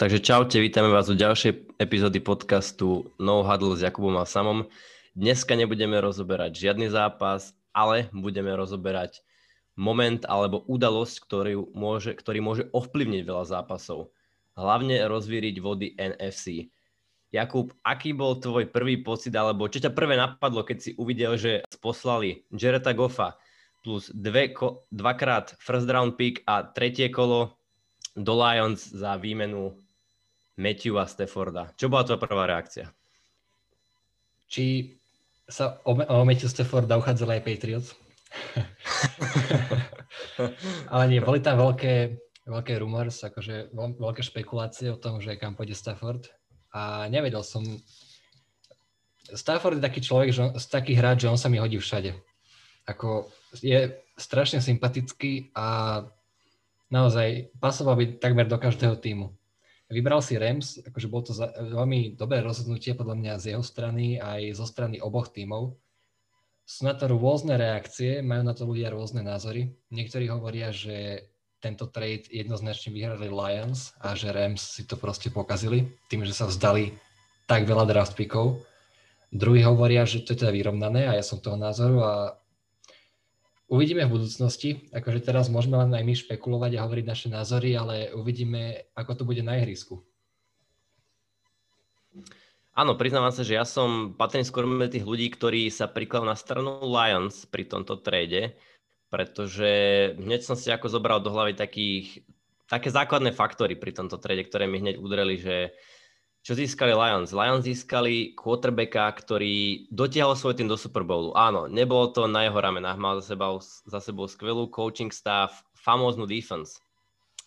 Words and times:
Takže 0.00 0.16
čaute, 0.24 0.56
vítame 0.64 0.88
vás 0.88 1.12
u 1.12 1.14
ďalšej 1.14 1.76
epizódy 1.76 2.24
podcastu 2.24 3.12
No 3.20 3.44
Huddle 3.44 3.76
s 3.76 3.84
Jakubom 3.84 4.16
a 4.16 4.24
Samom. 4.24 4.64
Dneska 5.12 5.52
nebudeme 5.52 6.00
rozoberať 6.00 6.56
žiadny 6.56 6.88
zápas, 6.88 7.52
ale 7.76 8.08
budeme 8.08 8.48
rozoberať 8.56 9.20
moment 9.76 10.24
alebo 10.24 10.64
udalosť, 10.64 11.20
ktorý 11.20 11.52
môže, 11.76 12.16
ktorý 12.16 12.40
môže 12.40 12.64
ovplyvniť 12.72 13.28
veľa 13.28 13.44
zápasov. 13.44 14.08
Hlavne 14.56 15.04
rozvíriť 15.04 15.60
vody 15.60 15.92
NFC. 16.00 16.72
Jakub, 17.28 17.76
aký 17.84 18.16
bol 18.16 18.40
tvoj 18.40 18.72
prvý 18.72 19.04
pocit, 19.04 19.36
alebo 19.36 19.68
čo 19.68 19.84
ťa 19.84 19.92
prvé 19.92 20.16
napadlo, 20.16 20.64
keď 20.64 20.78
si 20.80 20.90
uvidel, 20.96 21.36
že 21.36 21.60
poslali 21.84 22.48
Jareta 22.48 22.96
Goffa 22.96 23.36
plus 23.84 24.08
dve, 24.16 24.48
dvakrát 24.88 25.60
first 25.60 25.92
round 25.92 26.16
pick 26.16 26.40
a 26.48 26.64
tretie 26.64 27.12
kolo 27.12 27.52
do 28.16 28.32
Lions 28.32 28.80
za 28.96 29.20
výmenu 29.20 29.76
Matthew 30.60 31.00
a 31.00 31.08
Stafforda. 31.08 31.72
Čo 31.80 31.88
bola 31.88 32.04
tvoja 32.04 32.20
prvá 32.20 32.44
reakcia? 32.44 32.92
Či 34.52 34.92
sa 35.48 35.80
o, 35.88 35.96
o 35.96 36.16
Matthew 36.28 36.52
Stafforda 36.52 37.00
uchádzali 37.00 37.40
aj 37.40 37.46
Patriots? 37.48 37.88
Ale 40.92 41.04
nie, 41.08 41.24
boli 41.24 41.40
tam 41.40 41.58
veľké, 41.58 41.94
veľké 42.44 42.72
rumors, 42.78 43.24
akože 43.24 43.74
veľké 43.74 44.22
špekulácie 44.22 44.92
o 44.92 45.00
tom, 45.00 45.18
že 45.18 45.40
kam 45.40 45.56
pôjde 45.56 45.74
Stafford. 45.74 46.28
A 46.76 47.08
nevedel 47.08 47.42
som... 47.42 47.64
Stafford 49.30 49.80
je 49.80 49.86
taký 49.86 50.00
človek, 50.04 50.28
že 50.30 50.40
on, 50.44 50.52
taký 50.54 50.92
hráč, 50.94 51.26
že 51.26 51.32
on 51.32 51.40
sa 51.40 51.48
mi 51.48 51.58
hodí 51.58 51.80
všade. 51.80 52.14
Ako 52.86 53.30
je 53.62 53.94
strašne 54.18 54.60
sympatický 54.60 55.54
a 55.54 56.02
naozaj 56.90 57.54
pasoval 57.62 57.96
by 57.96 58.18
takmer 58.18 58.50
do 58.50 58.58
každého 58.58 58.98
týmu. 58.98 59.30
Vybral 59.90 60.22
si 60.22 60.38
Rams, 60.38 60.78
akože 60.86 61.10
bolo 61.10 61.22
to 61.26 61.34
veľmi 61.50 62.14
dobré 62.14 62.38
rozhodnutie 62.46 62.94
podľa 62.94 63.18
mňa 63.18 63.32
z 63.42 63.44
jeho 63.54 63.64
strany 63.66 64.22
aj 64.22 64.54
zo 64.54 64.62
strany 64.62 65.02
oboch 65.02 65.34
tímov. 65.34 65.74
Sú 66.62 66.86
na 66.86 66.94
to 66.94 67.10
rôzne 67.10 67.58
reakcie, 67.58 68.22
majú 68.22 68.46
na 68.46 68.54
to 68.54 68.62
ľudia 68.62 68.94
rôzne 68.94 69.26
názory. 69.26 69.74
Niektorí 69.90 70.30
hovoria, 70.30 70.70
že 70.70 71.26
tento 71.58 71.90
trade 71.90 72.30
jednoznačne 72.30 72.94
vyhrali 72.94 73.26
Lions 73.26 73.90
a 73.98 74.14
že 74.14 74.30
Rams 74.30 74.78
si 74.78 74.86
to 74.86 74.94
proste 74.94 75.34
pokazili 75.34 75.90
tým, 76.06 76.22
že 76.22 76.38
sa 76.38 76.46
vzdali 76.46 76.94
tak 77.50 77.66
veľa 77.66 77.84
draft 77.90 78.14
pickov. 78.14 78.62
Druhí 79.34 79.66
hovoria, 79.66 80.06
že 80.06 80.22
to 80.22 80.38
je 80.38 80.46
teda 80.46 80.54
vyrovnané 80.54 81.10
a 81.10 81.18
ja 81.18 81.24
som 81.26 81.42
toho 81.42 81.58
názoru 81.58 81.98
a 82.02 82.39
Uvidíme 83.70 84.02
v 84.02 84.18
budúcnosti, 84.18 84.90
akože 84.90 85.22
teraz 85.22 85.46
môžeme 85.46 85.78
len 85.78 85.94
aj 85.94 86.02
my 86.02 86.14
špekulovať 86.18 86.74
a 86.74 86.82
hovoriť 86.82 87.06
naše 87.06 87.28
názory, 87.30 87.78
ale 87.78 88.10
uvidíme, 88.10 88.90
ako 88.98 89.22
to 89.22 89.22
bude 89.22 89.46
na 89.46 89.62
ihrisku. 89.62 90.02
Áno, 92.74 92.98
priznávam 92.98 93.30
sa, 93.30 93.46
že 93.46 93.54
ja 93.54 93.62
som 93.62 94.18
patrím 94.18 94.42
skôr 94.42 94.66
medzi 94.66 94.98
tých 94.98 95.06
ľudí, 95.06 95.30
ktorí 95.30 95.70
sa 95.70 95.86
prikladajú 95.86 96.26
na 96.26 96.34
stranu 96.34 96.82
Lions 96.82 97.46
pri 97.46 97.62
tomto 97.62 98.02
trade, 98.02 98.58
pretože 99.06 99.70
hneď 100.18 100.42
som 100.42 100.58
si 100.58 100.74
ako 100.74 100.90
zobral 100.90 101.22
do 101.22 101.30
hlavy 101.30 101.54
takých, 101.54 102.26
také 102.66 102.90
základné 102.90 103.30
faktory 103.30 103.78
pri 103.78 103.94
tomto 103.94 104.18
trade, 104.18 104.50
ktoré 104.50 104.66
mi 104.66 104.82
hneď 104.82 104.98
udreli, 104.98 105.38
že 105.38 105.78
čo 106.40 106.56
získali 106.56 106.96
Lions? 106.96 107.36
Lions 107.36 107.68
získali 107.68 108.32
quarterbacka, 108.32 109.12
ktorý 109.12 109.84
dotiahol 109.92 110.32
svoj 110.32 110.56
tým 110.56 110.72
do 110.72 110.76
Super 110.80 111.04
Bowlu. 111.04 111.36
Áno, 111.36 111.68
nebolo 111.68 112.08
to 112.16 112.24
na 112.24 112.48
jeho 112.48 112.56
ramenách, 112.56 112.96
mal 112.96 113.20
za 113.20 113.36
sebou, 113.36 113.60
za 113.62 114.00
sebou 114.00 114.24
skvelú 114.24 114.72
coaching 114.72 115.12
staff, 115.12 115.60
famóznu 115.76 116.24
defense. 116.24 116.80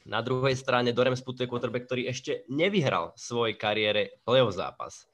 Na 0.06 0.22
druhej 0.22 0.54
strane 0.54 0.94
do 0.94 1.02
Rams 1.02 1.26
putuje 1.26 1.50
quarterback, 1.50 1.90
ktorý 1.90 2.06
ešte 2.06 2.46
nevyhral 2.54 3.16
v 3.16 3.20
svojej 3.24 3.56
kariére 3.58 4.22
playoff 4.22 4.54
zápas. 4.54 5.10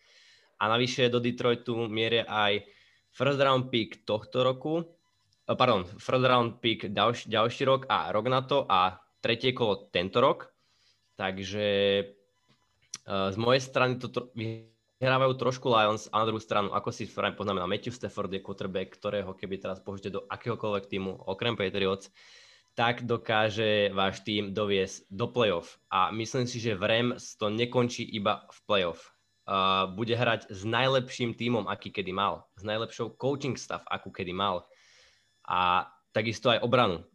A 0.59 0.67
navyše 0.67 1.07
do 1.07 1.23
Detroitu 1.23 1.87
mieria 1.87 2.27
aj 2.27 2.67
first 3.15 3.39
round 3.39 3.71
pick 3.71 4.03
tohto 4.03 4.43
roku, 4.43 4.83
eh, 5.47 5.55
pardon, 5.55 5.87
first 5.87 6.25
round 6.27 6.59
pick 6.59 6.91
ďalší, 6.91 7.31
ďalší 7.31 7.63
rok 7.63 7.87
a 7.87 8.11
rok 8.11 8.25
na 8.27 8.43
to 8.43 8.67
a 8.67 8.99
tretie 9.23 9.55
kolo 9.55 9.87
tento 9.87 10.19
rok. 10.19 10.51
Takže 11.15 11.67
z 13.09 13.37
mojej 13.41 13.61
strany 13.63 13.97
to 13.97 14.07
tro- 14.13 14.29
vyhrávajú 14.99 15.33
trošku 15.39 15.71
Lions 15.71 16.11
a 16.11 16.21
na 16.21 16.27
druhú 16.27 16.43
stranu, 16.43 16.75
ako 16.75 16.91
si 16.91 17.07
práve 17.07 17.39
poznáme 17.39 17.63
na 17.63 17.71
Matthew 17.71 17.95
Stafford 17.95 18.29
je 18.35 18.43
quarterback, 18.43 18.99
ktorého 18.99 19.31
keby 19.31 19.57
teraz 19.57 19.79
použite 19.79 20.11
do 20.11 20.27
akéhokoľvek 20.27 20.85
týmu, 20.91 21.23
okrem 21.25 21.55
Patriots, 21.55 22.11
tak 22.75 23.03
dokáže 23.03 23.91
váš 23.91 24.23
tým 24.23 24.55
doviesť 24.55 25.07
do 25.11 25.27
playoff. 25.31 25.79
A 25.91 26.11
myslím 26.15 26.47
si, 26.47 26.63
že 26.63 26.77
v 26.77 26.83
Rams 26.85 27.35
to 27.35 27.51
nekončí 27.51 28.07
iba 28.07 28.47
v 28.47 28.59
playoff. 28.67 29.15
Uh, 29.49 29.89
bude 29.97 30.13
hrať 30.13 30.53
s 30.53 30.61
najlepším 30.61 31.33
týmom, 31.33 31.65
aký 31.65 31.89
kedy 31.89 32.13
mal. 32.13 32.45
S 32.53 32.61
najlepšou 32.61 33.17
coaching 33.17 33.57
staff, 33.57 33.81
akú 33.89 34.13
kedy 34.13 34.29
mal. 34.29 34.69
A 35.49 35.89
takisto 36.13 36.53
aj 36.53 36.61
obranu. 36.61 37.08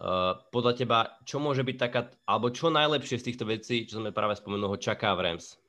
Uh, 0.00 0.32
podľa 0.48 0.72
teba, 0.80 0.98
čo 1.28 1.36
môže 1.44 1.60
byť 1.60 1.76
taká, 1.76 2.08
alebo 2.24 2.48
čo 2.48 2.72
najlepšie 2.72 3.20
z 3.20 3.26
týchto 3.28 3.44
vecí, 3.44 3.84
čo 3.84 4.00
sme 4.00 4.16
práve 4.16 4.32
spomenuli, 4.32 4.72
ho 4.72 4.80
čaká 4.80 5.12
v 5.12 5.28
Rams? 5.28 5.60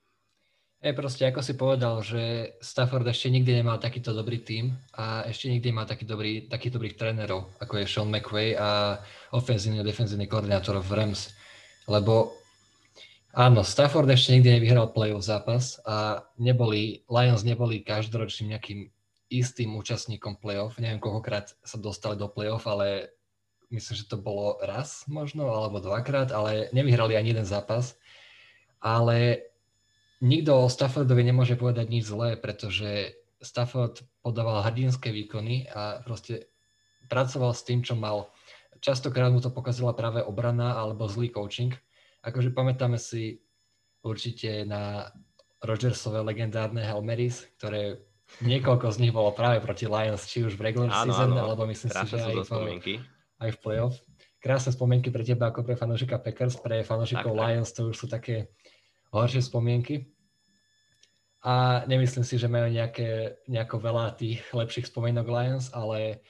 Je 0.82 0.96
proste, 0.98 1.28
ako 1.28 1.44
si 1.44 1.54
povedal, 1.60 2.00
že 2.02 2.56
Stafford 2.64 3.06
ešte 3.06 3.30
nikdy 3.30 3.60
nemal 3.60 3.78
takýto 3.78 4.18
dobrý 4.18 4.42
tím 4.42 4.74
a 4.98 5.28
ešte 5.28 5.52
nikdy 5.52 5.70
nemal 5.70 5.86
taký 5.86 6.08
dobrý, 6.08 6.48
takých 6.50 6.74
dobrých 6.74 6.96
trénerov, 6.98 7.54
ako 7.62 7.84
je 7.84 7.86
Sean 7.86 8.10
McVay 8.10 8.58
a 8.58 8.98
ofenzívny 9.36 9.84
a 9.84 9.86
defenzívny 9.86 10.26
koordinátor 10.26 10.82
v 10.82 10.90
Rams. 10.90 11.36
Lebo 11.86 12.34
áno, 13.38 13.62
Stafford 13.62 14.10
ešte 14.10 14.34
nikdy 14.34 14.58
nevyhral 14.58 14.90
playoff 14.90 15.22
zápas 15.22 15.78
a 15.86 16.26
neboli, 16.42 17.06
Lions 17.12 17.46
neboli 17.46 17.86
každoročným 17.86 18.58
nejakým 18.58 18.90
istým 19.30 19.78
účastníkom 19.78 20.42
playoff. 20.42 20.82
Neviem, 20.82 20.98
koľkokrát 20.98 21.54
sa 21.62 21.78
dostali 21.78 22.18
do 22.18 22.26
playoff, 22.26 22.66
ale 22.66 23.21
myslím, 23.72 23.96
že 23.98 24.06
to 24.06 24.20
bolo 24.20 24.60
raz 24.60 25.08
možno, 25.08 25.48
alebo 25.50 25.80
dvakrát, 25.80 26.30
ale 26.36 26.68
nevyhrali 26.76 27.16
ani 27.16 27.34
jeden 27.34 27.48
zápas. 27.48 27.96
Ale 28.84 29.48
nikto 30.22 30.54
o 30.54 30.72
Staffordovi 30.72 31.24
nemôže 31.24 31.56
povedať 31.56 31.88
nič 31.90 32.06
zlé, 32.06 32.38
pretože 32.38 33.18
Stafford 33.42 34.06
podával 34.22 34.62
hrdinské 34.62 35.10
výkony 35.10 35.66
a 35.72 36.06
proste 36.06 36.52
pracoval 37.10 37.58
s 37.58 37.66
tým, 37.66 37.82
čo 37.82 37.98
mal. 37.98 38.30
Častokrát 38.82 39.34
mu 39.34 39.42
to 39.42 39.50
pokazila 39.50 39.98
práve 39.98 40.22
obrana 40.22 40.78
alebo 40.78 41.10
zlý 41.10 41.34
coaching. 41.34 41.74
Akože 42.22 42.54
pamätáme 42.54 43.02
si 43.02 43.42
určite 44.06 44.66
na 44.66 45.10
Rodgersové 45.62 46.22
legendárne 46.26 46.82
Helmeris, 46.82 47.46
ktoré 47.58 48.02
niekoľko 48.42 48.88
z 48.90 48.98
nich 49.04 49.14
bolo 49.14 49.30
práve 49.36 49.62
proti 49.62 49.86
Lions, 49.86 50.26
či 50.26 50.42
už 50.42 50.58
v 50.58 50.72
regular 50.72 50.90
áno, 50.90 51.12
season, 51.12 51.32
áno. 51.36 51.42
alebo 51.46 51.70
myslím 51.70 51.90
Tráša 51.92 52.06
si, 52.08 52.18
že 52.18 52.24
aj 52.24 52.36
v, 52.48 52.52
aj 53.42 53.58
v 53.58 53.62
playoff. 53.62 53.98
Krásne 54.42 54.74
spomienky 54.74 55.10
pre 55.10 55.26
teba 55.26 55.50
ako 55.50 55.66
pre 55.66 55.78
fanúšika 55.78 56.18
Packers, 56.18 56.58
pre 56.58 56.82
fanúšikov 56.82 57.34
Lions 57.34 57.74
to 57.74 57.90
už 57.90 57.98
sú 57.98 58.06
také 58.10 58.50
horšie 59.14 59.42
spomienky. 59.42 60.10
A 61.42 61.86
nemyslím 61.90 62.22
si, 62.22 62.38
že 62.38 62.46
majú 62.46 62.70
nejaké, 62.70 63.42
nejako 63.50 63.82
veľa 63.82 64.14
tých 64.14 64.46
lepších 64.54 64.90
spomienok 64.90 65.26
Lions, 65.26 65.74
ale 65.74 66.22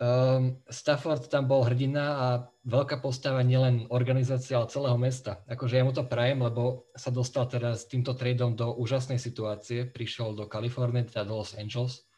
um, 0.00 0.56
Stafford 0.64 1.28
tam 1.28 1.44
bol 1.44 1.64
hrdina 1.68 2.04
a 2.16 2.26
veľká 2.64 3.04
postava 3.04 3.44
nielen 3.44 3.84
organizácie, 3.92 4.56
ale 4.56 4.72
celého 4.72 4.96
mesta. 4.96 5.44
Akože 5.44 5.76
ja 5.76 5.84
mu 5.84 5.92
to 5.92 6.08
prajem, 6.08 6.40
lebo 6.40 6.88
sa 6.96 7.12
dostal 7.12 7.44
teraz 7.52 7.84
týmto 7.84 8.16
tradeom 8.16 8.56
do 8.56 8.72
úžasnej 8.72 9.20
situácie. 9.20 9.84
Prišiel 9.84 10.32
do 10.32 10.48
Kalifornie, 10.48 11.04
teda 11.04 11.28
do 11.28 11.36
Los 11.44 11.52
Angeles. 11.56 12.08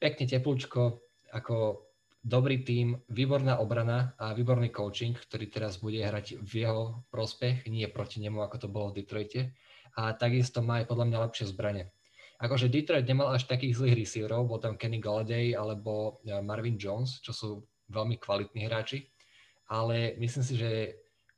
Pekne 0.00 0.24
teplúčko, 0.24 1.04
ako 1.28 1.86
dobrý 2.22 2.62
tím, 2.62 3.02
výborná 3.10 3.58
obrana 3.58 4.14
a 4.14 4.30
výborný 4.30 4.70
coaching, 4.70 5.18
ktorý 5.18 5.50
teraz 5.50 5.82
bude 5.82 5.98
hrať 5.98 6.38
v 6.38 6.52
jeho 6.62 7.02
prospech, 7.10 7.66
nie 7.66 7.86
proti 7.90 8.22
nemu, 8.22 8.38
ako 8.46 8.56
to 8.62 8.68
bolo 8.70 8.94
v 8.94 9.02
Detroite. 9.02 9.58
A 9.98 10.14
takisto 10.14 10.62
má 10.62 10.80
aj 10.80 10.88
podľa 10.88 11.06
mňa 11.10 11.18
lepšie 11.28 11.50
zbranie. 11.50 11.90
Akože 12.42 12.72
Detroit 12.72 13.06
nemal 13.06 13.34
až 13.34 13.46
takých 13.46 13.78
zlých 13.78 13.98
receiverov, 14.06 14.48
bol 14.50 14.58
tam 14.58 14.74
Kenny 14.74 14.98
Galladay 14.98 15.54
alebo 15.54 16.18
e, 16.26 16.42
Marvin 16.42 16.74
Jones, 16.74 17.22
čo 17.22 17.30
sú 17.30 17.50
veľmi 17.92 18.18
kvalitní 18.18 18.66
hráči, 18.66 19.06
ale 19.70 20.18
myslím 20.18 20.42
si, 20.42 20.54
že 20.58 20.70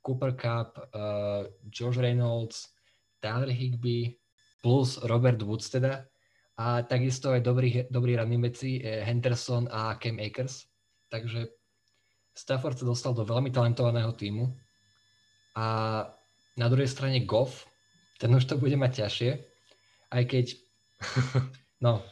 Cooper 0.05 0.37
Cup, 0.37 0.77
uh, 0.77 1.49
Josh 1.65 1.97
Reynolds, 1.97 2.69
Tyler 3.17 3.49
Higby 3.49 4.13
plus 4.61 5.01
Robert 5.01 5.41
Woods 5.41 5.73
teda 5.73 6.05
a 6.61 6.85
takisto 6.85 7.33
aj 7.33 7.41
dobrý, 7.41 7.89
dobrý 7.89 8.13
ranný 8.13 8.37
meci 8.37 8.77
Henderson 8.79 9.65
a 9.65 9.97
Cam 9.97 10.21
Akers, 10.21 10.69
Takže 11.15 11.47
Stafford 12.35 12.75
sa 12.75 12.83
dostal 12.83 13.15
do 13.15 13.23
veľmi 13.23 13.47
talentovaného 13.55 14.11
týmu 14.11 14.51
a 15.55 15.67
na 16.59 16.67
druhej 16.67 16.91
strane 16.91 17.23
Goff, 17.23 17.63
ten 18.19 18.27
už 18.35 18.43
to 18.43 18.59
bude 18.59 18.75
mať 18.75 19.07
ťažšie, 19.07 19.31
aj 20.11 20.23
keď, 20.27 20.45
no, 21.85 22.03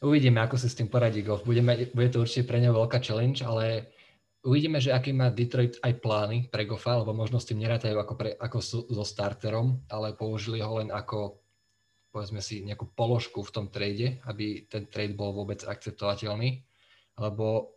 uvidíme, 0.00 0.40
ako 0.40 0.56
sa 0.56 0.72
s 0.72 0.76
tým 0.80 0.88
poradí 0.88 1.20
Goff. 1.20 1.44
Bude, 1.44 1.60
mať, 1.60 1.92
bude 1.92 2.08
to 2.08 2.24
určite 2.24 2.48
pre 2.48 2.64
neho 2.64 2.72
veľká 2.72 3.04
challenge, 3.04 3.44
ale 3.44 3.92
uvidíme, 4.40 4.80
že 4.80 4.96
aký 4.96 5.12
má 5.12 5.28
Detroit 5.28 5.76
aj 5.84 6.00
plány 6.00 6.48
pre 6.48 6.64
Goffa, 6.64 7.04
lebo 7.04 7.12
možno 7.12 7.36
s 7.36 7.48
tým 7.48 7.60
nerátajú 7.60 8.00
ako, 8.00 8.14
pre, 8.16 8.30
ako 8.40 8.58
so 8.88 9.04
starterom, 9.04 9.84
ale 9.92 10.16
použili 10.16 10.64
ho 10.64 10.80
len 10.80 10.88
ako 10.88 11.44
povedzme 12.14 12.38
si 12.38 12.62
nejakú 12.62 12.94
položku 12.94 13.42
v 13.42 13.50
tom 13.50 13.66
trade, 13.74 14.22
aby 14.30 14.70
ten 14.70 14.86
trade 14.86 15.18
bol 15.18 15.34
vôbec 15.34 15.66
akceptovateľný, 15.66 16.62
lebo 17.18 17.73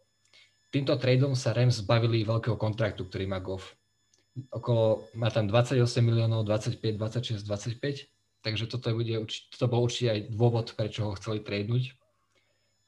týmto 0.78 0.94
tradeom 1.02 1.34
sa 1.34 1.58
Rams 1.58 1.82
zbavili 1.82 2.22
veľkého 2.22 2.54
kontraktu, 2.54 3.10
ktorý 3.10 3.26
má 3.26 3.42
Goff. 3.42 3.74
Okolo, 4.54 5.10
má 5.18 5.34
tam 5.34 5.50
28 5.50 5.82
miliónov, 6.06 6.46
25, 6.46 6.94
26, 6.94 7.42
25, 7.42 8.06
takže 8.46 8.70
toto, 8.70 8.94
bude, 8.94 9.26
toto 9.26 9.66
bol 9.66 9.90
určite 9.90 10.14
aj 10.14 10.20
dôvod, 10.30 10.78
prečo 10.78 11.10
ho 11.10 11.18
chceli 11.18 11.42
tradenúť. 11.42 11.98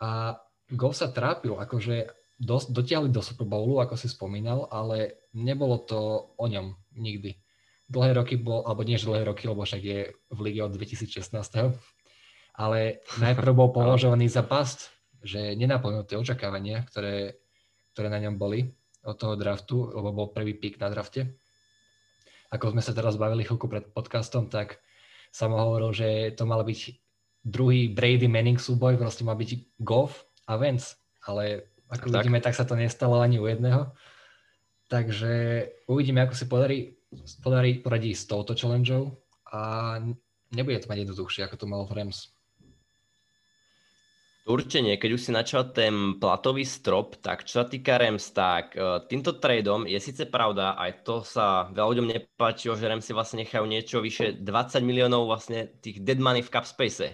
A 0.06 0.38
Goff 0.70 1.02
sa 1.02 1.10
trápil, 1.10 1.58
akože 1.58 2.14
dos, 2.38 2.70
dotiahli 2.70 3.10
do 3.10 3.26
Super 3.26 3.50
Bowlu, 3.50 3.82
ako 3.82 3.98
si 3.98 4.06
spomínal, 4.06 4.70
ale 4.70 5.26
nebolo 5.34 5.82
to 5.82 6.32
o 6.38 6.46
ňom 6.46 6.78
nikdy. 6.94 7.42
Dlhé 7.90 8.14
roky 8.14 8.38
bol, 8.38 8.70
alebo 8.70 8.86
nie 8.86 9.02
dlhé 9.02 9.26
roky, 9.26 9.50
lebo 9.50 9.66
však 9.66 9.82
je 9.82 10.14
v 10.14 10.40
lige 10.46 10.62
od 10.62 10.78
2016. 10.78 11.34
Ale 12.54 13.02
najprv 13.18 13.52
bol 13.58 13.74
považovaný 13.82 14.30
za 14.30 14.46
past, 14.46 14.94
že 15.26 15.58
nenaplnil 15.58 16.06
tie 16.06 16.22
očakávania, 16.22 16.86
ktoré, 16.86 17.42
ktoré 18.00 18.16
na 18.16 18.24
ňom 18.24 18.40
boli 18.40 18.64
od 19.04 19.20
toho 19.20 19.36
draftu, 19.36 19.92
lebo 19.92 20.16
bol 20.16 20.32
prvý 20.32 20.56
pík 20.56 20.80
na 20.80 20.88
drafte. 20.88 21.36
Ako 22.48 22.72
sme 22.72 22.80
sa 22.80 22.96
teraz 22.96 23.20
bavili 23.20 23.44
chvíľku 23.44 23.68
pred 23.68 23.92
podcastom, 23.92 24.48
tak 24.48 24.80
som 25.36 25.52
hovoril, 25.52 25.92
že 25.92 26.32
to 26.32 26.48
mal 26.48 26.64
byť 26.64 26.96
druhý 27.44 27.92
Brady 27.92 28.32
Manning 28.32 28.56
súboj, 28.56 28.96
proste 28.96 29.28
mal 29.28 29.36
byť 29.36 29.84
Goff 29.84 30.32
a 30.48 30.56
Vance, 30.56 30.96
ale 31.28 31.76
ako 31.92 32.08
tak. 32.08 32.24
vidíme, 32.24 32.40
tak 32.40 32.56
sa 32.56 32.64
to 32.64 32.80
nestalo 32.80 33.20
ani 33.20 33.36
u 33.36 33.52
jedného. 33.52 33.92
Takže 34.88 35.68
uvidíme, 35.92 36.24
ako 36.24 36.40
si 36.40 36.46
podarí, 36.48 36.80
podarí 37.44 37.84
poradí 37.84 38.16
s 38.16 38.24
touto 38.32 38.56
challengeou 38.56 39.12
a 39.52 40.00
nebude 40.56 40.80
to 40.80 40.88
mať 40.88 41.04
jednoduchšie, 41.04 41.44
ako 41.44 41.56
to 41.60 41.68
malo 41.68 41.84
v 41.84 42.00
Rams. 42.00 42.32
Určite 44.50 44.82
nie, 44.82 44.98
keď 44.98 45.10
už 45.14 45.22
si 45.22 45.32
načal 45.32 45.70
ten 45.70 46.18
platový 46.18 46.66
strop, 46.66 47.22
tak 47.22 47.46
čo 47.46 47.62
sa 47.62 47.66
týka 47.70 48.02
Rams, 48.02 48.34
tak 48.34 48.74
e, 48.74 49.06
týmto 49.06 49.38
tradeom 49.38 49.86
je 49.86 50.02
síce 50.02 50.26
pravda, 50.26 50.74
aj 50.74 51.06
to 51.06 51.22
sa 51.22 51.70
veľa 51.70 51.88
ľuďom 51.94 52.10
nepáčilo, 52.10 52.74
že 52.74 52.90
Rams 52.90 53.06
si 53.06 53.14
vlastne 53.14 53.46
nechajú 53.46 53.70
niečo 53.70 54.02
vyše 54.02 54.42
20 54.42 54.82
miliónov 54.82 55.30
vlastne 55.30 55.70
tých 55.86 56.02
dead 56.02 56.18
money 56.18 56.42
v 56.42 56.50
cap 56.50 56.66
space. 56.66 57.14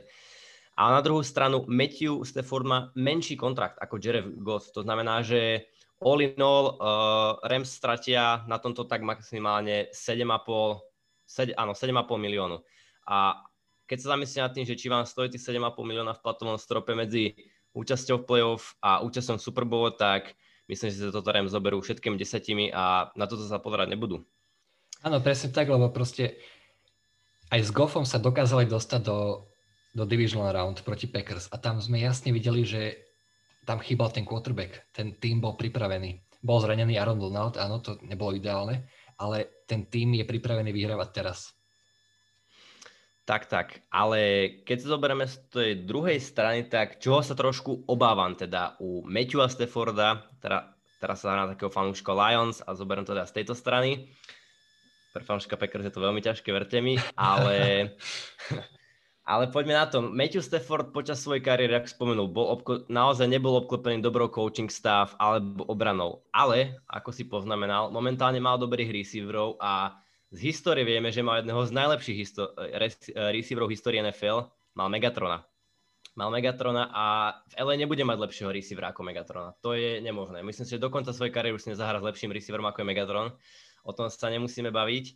A 0.79 0.95
na 0.95 1.03
druhú 1.03 1.27
stranu 1.27 1.67
Matthew 1.67 2.23
Stafford 2.23 2.63
má 2.63 2.79
menší 2.95 3.35
kontrakt 3.35 3.83
ako 3.83 3.99
Jared 3.99 4.39
Goff. 4.39 4.71
To 4.71 4.87
znamená, 4.87 5.19
že 5.19 5.67
all 5.99 6.23
in 6.23 6.39
all 6.39 6.79
uh, 6.79 7.35
Rams 7.43 7.67
stratia 7.67 8.47
na 8.47 8.63
tomto 8.63 8.87
tak 8.87 9.03
maximálne 9.03 9.91
7,5 9.91 10.87
7, 11.27 11.51
áno, 11.57 11.75
7,5 11.75 12.15
miliónu. 12.15 12.63
A 13.11 13.43
keď 13.85 13.97
sa 14.01 14.07
zamyslíte 14.17 14.41
nad 14.41 14.53
tým, 14.53 14.65
že 14.65 14.77
či 14.77 14.89
vám 14.89 15.05
stojí 15.05 15.29
tých 15.29 15.45
7,5 15.45 15.77
milióna 15.81 16.13
v 16.17 16.23
platovom 16.25 16.57
strope 16.57 16.91
medzi 16.97 17.37
účasťou 17.77 18.23
v 18.23 18.27
playoff 18.27 18.77
a 18.81 19.05
účasťou 19.05 19.37
v 19.37 19.45
Super 19.45 19.65
Bowl, 19.65 19.93
tak 19.93 20.33
myslím, 20.69 20.89
že 20.89 21.07
sa 21.07 21.13
toto 21.13 21.29
Rams 21.29 21.53
zoberú 21.53 21.79
všetkými 21.79 22.17
desatimi 22.17 22.73
a 22.73 23.13
na 23.13 23.25
toto 23.29 23.45
sa 23.45 23.61
pozerať 23.61 23.93
nebudú. 23.93 24.25
Áno, 25.05 25.21
presne 25.21 25.53
tak, 25.53 25.69
lebo 25.69 25.91
proste 25.93 26.39
aj 27.53 27.61
s 27.61 27.69
Goffom 27.69 28.07
sa 28.07 28.17
dokázali 28.17 28.65
dostať 28.65 29.01
do 29.05 29.45
do 29.95 30.03
divisional 30.03 30.51
round 30.51 30.83
proti 30.83 31.07
Packers 31.07 31.47
a 31.49 31.55
tam 31.55 31.79
sme 31.79 32.03
jasne 32.03 32.35
videli, 32.35 32.67
že 32.67 32.99
tam 33.63 33.79
chýbal 33.79 34.11
ten 34.11 34.27
quarterback. 34.27 34.83
Ten 34.91 35.15
tým 35.15 35.39
bol 35.39 35.55
pripravený. 35.55 36.21
Bol 36.43 36.61
zranený 36.61 36.99
Aaron 36.99 37.17
Donald, 37.17 37.57
áno, 37.57 37.81
to 37.81 37.97
nebolo 38.05 38.35
ideálne, 38.35 38.85
ale 39.17 39.65
ten 39.65 39.87
tým 39.87 40.19
je 40.19 40.27
pripravený 40.27 40.69
vyhrávať 40.69 41.09
teraz. 41.15 41.55
Tak, 43.25 43.49
tak, 43.49 43.81
ale 43.89 44.53
keď 44.69 44.85
sa 44.85 44.87
zoberieme 44.93 45.25
z 45.25 45.35
tej 45.49 45.71
druhej 45.81 46.21
strany, 46.21 46.69
tak 46.69 47.01
čoho 47.01 47.25
sa 47.25 47.33
trošku 47.33 47.89
obávam 47.89 48.37
teda 48.37 48.77
u 48.77 49.01
Matthewa 49.01 49.49
Stafforda, 49.49 50.29
teda, 50.37 50.77
teraz 51.01 51.25
sa 51.25 51.33
na 51.33 51.49
takého 51.49 51.73
fanúška 51.73 52.13
Lions 52.13 52.61
a 52.61 52.77
zoberiem 52.77 53.01
to 53.01 53.17
teda 53.17 53.25
z 53.25 53.41
tejto 53.41 53.57
strany. 53.57 54.13
Pre 55.09 55.25
fanúška 55.25 55.57
Packers 55.57 55.89
je 55.89 55.93
to 55.97 56.05
veľmi 56.05 56.21
ťažké, 56.21 56.53
verte 56.53 56.77
mi, 56.85 57.01
ale 57.17 57.89
Ale 59.25 59.49
poďme 59.49 59.73
na 59.73 59.89
to. 59.89 60.05
Matthew 60.05 60.45
Stafford 60.45 60.93
počas 60.93 61.17
svojej 61.17 61.41
kariéry, 61.41 61.73
ako 61.81 61.89
spomenul, 61.89 62.29
bol 62.29 62.61
obko- 62.61 62.85
naozaj 62.93 63.25
nebol 63.25 63.57
obklopený 63.57 63.97
dobrou 63.97 64.29
coaching 64.29 64.69
staff 64.69 65.17
alebo 65.17 65.65
obranou. 65.65 66.21
Ale, 66.29 66.77
ako 66.85 67.09
si 67.09 67.25
poznamenal, 67.25 67.89
momentálne 67.89 68.37
mal 68.37 68.61
dobrých 68.61 68.93
receiverov 68.93 69.57
a 69.57 69.97
z 70.35 70.39
histórie 70.51 70.83
vieme, 70.83 71.09
že 71.15 71.23
mal 71.23 71.39
jedného 71.39 71.63
z 71.63 71.71
najlepších 71.71 72.17
histo- 72.19 72.51
receiverov 73.31 73.71
histórie 73.71 74.03
NFL, 74.03 74.51
mal 74.75 74.91
Megatrona. 74.91 75.47
Mal 76.15 76.31
Megatrona 76.31 76.91
a 76.91 77.05
v 77.51 77.53
LA 77.59 77.75
nebude 77.79 78.03
mať 78.03 78.19
lepšieho 78.19 78.51
receivera 78.51 78.91
ako 78.91 79.03
Megatrona. 79.03 79.55
To 79.63 79.75
je 79.75 80.03
nemožné. 80.03 80.43
Myslím 80.43 80.67
si, 80.67 80.75
že 80.75 80.83
do 80.83 80.91
svojej 80.91 81.31
kariéry 81.31 81.55
už 81.55 81.63
si 81.63 81.71
nezahrá 81.71 81.99
s 81.99 82.07
lepším 82.07 82.35
receiverom 82.35 82.67
ako 82.67 82.83
je 82.83 82.87
Megatron. 82.87 83.27
O 83.87 83.91
tom 83.95 84.11
sa 84.11 84.27
nemusíme 84.27 84.71
baviť. 84.71 85.15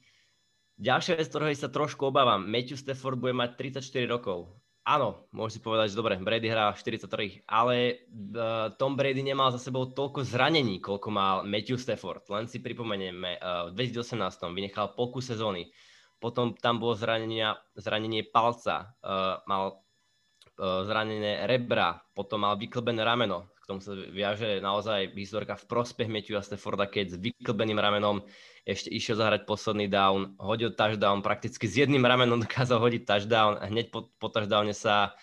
Ďalšia 0.79 1.19
vec, 1.19 1.27
ktorej 1.27 1.59
sa 1.59 1.67
trošku 1.67 2.07
obávam, 2.07 2.47
Matthew 2.47 2.79
Stafford 2.79 3.19
bude 3.19 3.35
mať 3.35 3.59
34 3.59 4.07
rokov. 4.07 4.47
Áno, 4.87 5.27
môžeš 5.35 5.59
si 5.59 5.61
povedať, 5.61 5.91
že 5.91 5.99
dobre, 5.99 6.17
Brady 6.17 6.49
hrá 6.49 6.71
43, 6.73 7.45
ale 7.45 8.07
uh, 8.09 8.73
Tom 8.79 8.95
Brady 8.95 9.21
nemal 9.21 9.51
za 9.53 9.59
sebou 9.59 9.91
toľko 9.91 10.25
zranení, 10.25 10.79
koľko 10.79 11.09
mal 11.13 11.35
Matthew 11.45 11.77
Stafford. 11.77 12.25
Len 12.31 12.49
si 12.49 12.63
pripomenieme, 12.63 13.37
uh, 13.37 13.69
v 13.69 13.77
2018 13.77 14.49
vynechal 14.49 14.95
polku 14.97 15.19
sezóny, 15.21 15.69
potom 16.17 16.55
tam 16.57 16.81
bolo 16.81 16.97
zranenia, 16.97 17.59
zranenie 17.77 18.25
palca, 18.27 18.95
uh, 19.03 19.43
mal 19.45 19.77
uh, 20.57 20.87
zranené 20.87 21.45
rebra, 21.45 21.99
potom 22.15 22.47
mal 22.47 22.57
vyklbené 22.57 23.03
rameno, 23.03 23.51
k 23.59 23.63
tomu 23.69 23.83
sa 23.83 23.93
viaže 23.93 24.57
naozaj 24.63 25.13
historka 25.13 25.53
v 25.59 25.69
prospech 25.69 26.09
Matthewa 26.09 26.41
Stafforda, 26.41 26.89
keď 26.89 27.13
s 27.13 27.21
vyklbeným 27.21 27.77
ramenom 27.77 28.25
ešte 28.69 28.93
išiel 28.93 29.17
zahrať 29.17 29.49
posledný 29.49 29.89
down, 29.89 30.37
hodil 30.37 30.69
touchdown, 30.69 31.25
prakticky 31.25 31.65
s 31.65 31.73
jedným 31.73 32.05
ramenom 32.05 32.45
dokázal 32.45 32.77
hodiť 32.77 33.03
touchdown 33.09 33.57
a 33.57 33.65
hneď 33.65 33.89
po, 33.89 34.13
po 34.21 34.29
touchdowne 34.29 34.77
sa 34.77 35.17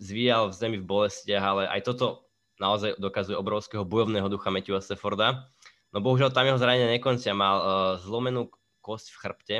zvíjal 0.00 0.48
v 0.48 0.56
zemi 0.56 0.76
v 0.80 0.88
bolestiach, 0.88 1.44
ale 1.44 1.62
aj 1.68 1.80
toto 1.84 2.32
naozaj 2.56 2.96
dokazuje 2.96 3.36
obrovského 3.36 3.84
bojovného 3.84 4.26
ducha 4.32 4.48
Matthewa 4.48 4.80
Stafforda. 4.80 5.52
No 5.92 6.00
bohužiaľ 6.00 6.32
tam 6.32 6.48
jeho 6.48 6.56
zranenia 6.56 6.88
nekoncia, 6.88 7.36
mal 7.36 7.56
uh, 7.60 7.66
zlomenú 8.00 8.48
kosť 8.80 9.06
v 9.12 9.20
chrbte, 9.20 9.56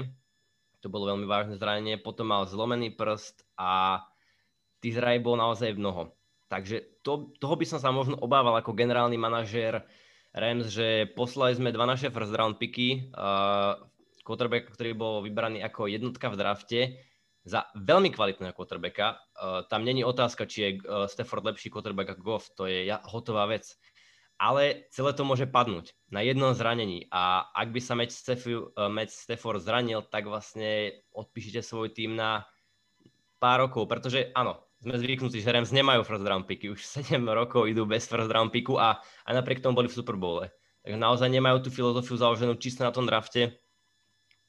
to 0.83 0.91
bolo 0.91 1.15
veľmi 1.15 1.29
vážne 1.29 1.55
zranenie, 1.61 1.95
potom 2.01 2.33
mal 2.33 2.43
zlomený 2.49 2.91
prst 2.99 3.47
a 3.55 4.03
tých 4.83 4.99
zraní 4.99 5.23
bol 5.23 5.39
naozaj 5.39 5.79
mnoho. 5.79 6.11
Takže 6.51 7.01
to, 7.07 7.31
toho 7.39 7.55
by 7.55 7.65
som 7.65 7.79
sa 7.79 7.95
možno 7.95 8.19
obával 8.19 8.59
ako 8.59 8.75
generálny 8.75 9.15
manažér 9.15 9.87
Rams, 10.33 10.73
že 10.73 11.13
poslali 11.13 11.53
sme 11.53 11.77
dva 11.77 11.85
naše 11.85 12.09
first 12.09 12.33
round 12.33 12.57
picky, 12.57 13.13
uh, 13.13 13.77
quarterbacka, 14.25 14.73
ktorý 14.73 14.97
bol 14.97 15.15
vybraný 15.21 15.61
ako 15.61 15.93
jednotka 15.93 16.33
v 16.33 16.39
drafte, 16.41 16.81
za 17.43 17.67
veľmi 17.75 18.15
kvalitného 18.15 18.55
quarterbacka. 18.55 19.19
Uh, 19.35 19.67
tam 19.67 19.83
není 19.85 20.07
otázka, 20.07 20.47
či 20.47 20.59
je 20.63 20.71
uh, 20.87 21.05
Stafford 21.11 21.45
lepší 21.45 21.69
quarterback 21.69 22.17
ako 22.17 22.23
Goff, 22.23 22.45
to 22.55 22.71
je 22.71 22.87
ja, 22.87 23.03
hotová 23.05 23.51
vec. 23.51 23.67
Ale 24.41 24.89
celé 24.91 25.15
to 25.15 25.23
môže 25.23 25.47
padnúť 25.47 25.95
na 26.11 26.25
jednom 26.25 26.51
zranení 26.51 27.07
a 27.15 27.47
ak 27.55 27.71
by 27.71 27.81
sa 27.83 27.95
Matt 27.95 28.15
Stafford, 28.15 28.73
uh, 28.75 28.89
Matt 28.89 29.13
Stafford 29.13 29.61
zranil, 29.61 30.07
tak 30.07 30.31
vlastne 30.31 31.03
odpíšite 31.13 31.61
svoj 31.61 31.93
tým 31.93 32.17
na 32.17 32.47
pár 33.43 33.67
rokov, 33.69 33.91
pretože 33.91 34.31
áno, 34.39 34.63
sme 34.83 34.99
zvyknutí, 34.99 35.39
že 35.39 35.55
Rams 35.55 35.71
nemajú 35.71 36.03
first 36.03 36.27
round 36.27 36.45
picky. 36.51 36.67
Už 36.75 36.83
7 36.83 37.23
rokov 37.23 37.71
idú 37.71 37.87
bez 37.87 38.11
first 38.11 38.27
round 38.27 38.51
picku 38.51 38.75
a 38.83 38.99
aj 39.31 39.35
napriek 39.39 39.63
tomu 39.63 39.79
boli 39.79 39.87
v 39.87 39.95
Super 39.95 40.19
Bowle. 40.19 40.51
Takže 40.83 40.99
naozaj 40.99 41.31
nemajú 41.31 41.63
tú 41.63 41.71
filozofiu 41.71 42.19
založenú 42.19 42.59
čisto 42.59 42.83
na 42.83 42.91
tom 42.91 43.07
drafte. 43.07 43.63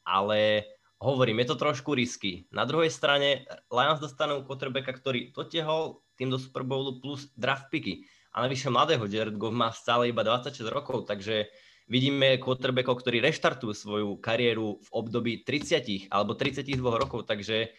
Ale 0.02 0.66
hovorím, 0.98 1.46
je 1.46 1.54
to 1.54 1.62
trošku 1.62 1.94
risky. 1.94 2.50
Na 2.50 2.66
druhej 2.66 2.90
strane 2.90 3.46
Lions 3.70 4.02
dostanú 4.02 4.42
quarterbacka, 4.42 4.98
ktorý 4.98 5.30
dotiehol 5.30 6.02
tým 6.18 6.34
do 6.34 6.42
Super 6.42 6.66
Bowlu 6.66 6.98
plus 6.98 7.30
draft 7.38 7.70
picky. 7.70 8.10
A 8.34 8.42
navyše 8.50 8.74
mladého 8.74 9.06
Jared 9.06 9.38
Goff 9.38 9.54
má 9.54 9.70
stále 9.70 10.10
iba 10.10 10.26
26 10.26 10.66
rokov, 10.74 11.06
takže 11.06 11.54
vidíme 11.86 12.42
quarterbackov, 12.42 13.06
ktorí 13.06 13.22
reštartujú 13.22 13.74
svoju 13.78 14.10
kariéru 14.18 14.82
v 14.82 14.90
období 14.90 15.46
30 15.46 16.10
alebo 16.10 16.34
32 16.34 16.82
rokov, 16.82 17.30
takže 17.30 17.70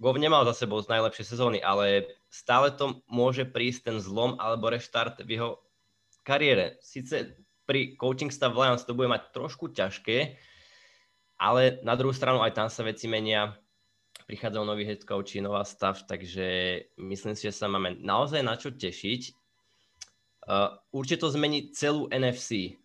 Gov 0.00 0.16
nemal 0.16 0.48
za 0.48 0.56
sebou 0.56 0.80
z 0.80 0.88
najlepšie 0.88 1.28
sezóny, 1.28 1.60
ale 1.60 2.08
stále 2.32 2.72
to 2.72 3.04
môže 3.04 3.44
prísť 3.44 3.92
ten 3.92 3.96
zlom 4.00 4.40
alebo 4.40 4.72
reštart 4.72 5.20
v 5.28 5.36
jeho 5.36 5.50
kariére. 6.24 6.80
Sice 6.80 7.36
pri 7.68 8.00
coaching 8.00 8.32
staff 8.32 8.56
Lions 8.56 8.88
to 8.88 8.96
bude 8.96 9.12
mať 9.12 9.28
trošku 9.36 9.68
ťažké, 9.76 10.40
ale 11.36 11.84
na 11.84 12.00
druhú 12.00 12.16
stranu 12.16 12.40
aj 12.40 12.56
tam 12.56 12.68
sa 12.72 12.80
veci 12.80 13.12
menia. 13.12 13.60
Prichádzajú 14.24 14.64
noví 14.64 14.88
head 14.88 15.04
coachi, 15.04 15.44
nová 15.44 15.68
stav, 15.68 16.00
takže 16.08 16.80
myslím 16.96 17.36
si, 17.36 17.52
že 17.52 17.60
sa 17.60 17.68
máme 17.68 18.00
naozaj 18.00 18.40
na 18.40 18.56
čo 18.56 18.72
tešiť. 18.72 19.36
Uh, 20.48 20.80
určite 20.96 21.28
to 21.28 21.34
zmení 21.34 21.76
celú 21.76 22.08
NFC. 22.08 22.80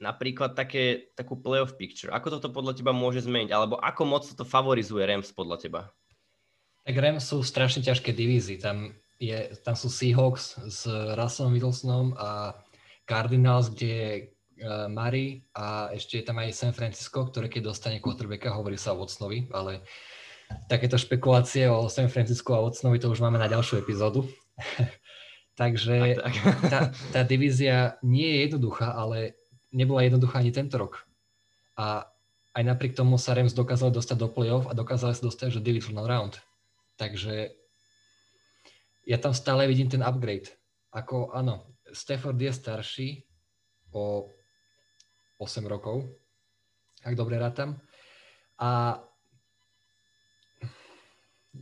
Napríklad 0.00 0.56
také, 0.56 1.12
takú 1.12 1.36
playoff 1.36 1.76
picture. 1.76 2.12
Ako 2.16 2.32
toto 2.38 2.48
podľa 2.48 2.80
teba 2.80 2.96
môže 2.96 3.20
zmeniť? 3.24 3.52
Alebo 3.52 3.76
ako 3.76 4.02
moc 4.08 4.24
to 4.24 4.44
favorizuje 4.46 5.04
Rams 5.04 5.32
podľa 5.36 5.56
teba? 5.60 5.80
Tak 6.86 6.94
Rams 6.94 7.26
sú 7.26 7.42
strašne 7.42 7.82
ťažké 7.82 8.14
divízy. 8.14 8.62
Tam, 8.62 8.94
je, 9.18 9.50
tam 9.66 9.74
sú 9.74 9.90
Seahawks 9.90 10.54
s 10.70 10.86
Russellom 11.18 11.58
Wilsonom 11.58 12.14
a 12.14 12.54
Cardinals, 13.10 13.74
kde 13.74 13.88
je 13.90 14.10
uh, 14.62 14.86
Murray 14.86 15.42
a 15.58 15.90
ešte 15.90 16.22
je 16.22 16.24
tam 16.30 16.38
aj 16.38 16.54
San 16.54 16.70
Francisco, 16.70 17.26
ktoré 17.26 17.50
keď 17.50 17.74
dostane 17.74 17.98
quarterbacka, 17.98 18.54
hovorí 18.54 18.78
sa 18.78 18.94
o 18.94 19.02
Watsonovi, 19.02 19.50
ale 19.50 19.82
takéto 20.70 20.94
špekulácie 20.94 21.66
o 21.66 21.90
San 21.90 22.06
Francisco 22.06 22.54
a 22.54 22.62
Watsonovi 22.62 23.02
to 23.02 23.10
už 23.10 23.18
máme 23.18 23.42
na 23.42 23.50
ďalšiu 23.50 23.82
epizódu. 23.82 24.22
Takže 25.60 26.20
tak, 26.20 26.22
tak. 26.22 26.34
Tá, 26.72 26.80
tá 27.10 27.20
divízia 27.26 27.96
nie 28.04 28.28
je 28.28 28.38
jednoduchá, 28.46 28.92
ale 28.92 29.34
nebola 29.72 30.04
jednoduchá 30.04 30.38
ani 30.38 30.52
tento 30.52 30.76
rok. 30.76 31.02
A 31.74 32.06
aj 32.56 32.62
napriek 32.62 32.94
tomu 32.96 33.18
sa 33.18 33.34
Rams 33.34 33.52
dokázali 33.52 33.92
dostať 33.92 34.16
do 34.16 34.28
play-off 34.28 34.68
a 34.68 34.76
dokázali 34.76 35.12
sa 35.16 35.26
dostať 35.26 35.56
že 35.56 35.64
divisional 35.64 36.08
round. 36.08 36.40
Takže 36.96 37.52
ja 39.06 39.18
tam 39.22 39.32
stále 39.36 39.68
vidím 39.70 39.88
ten 39.88 40.02
upgrade. 40.02 40.50
Ako 40.90 41.30
áno, 41.30 41.76
Stafford 41.92 42.40
je 42.40 42.52
starší 42.52 43.08
o 43.94 44.26
8 45.38 45.62
rokov, 45.68 46.02
ak 47.04 47.14
dobre 47.14 47.36
rátam. 47.36 47.78
A 48.56 48.98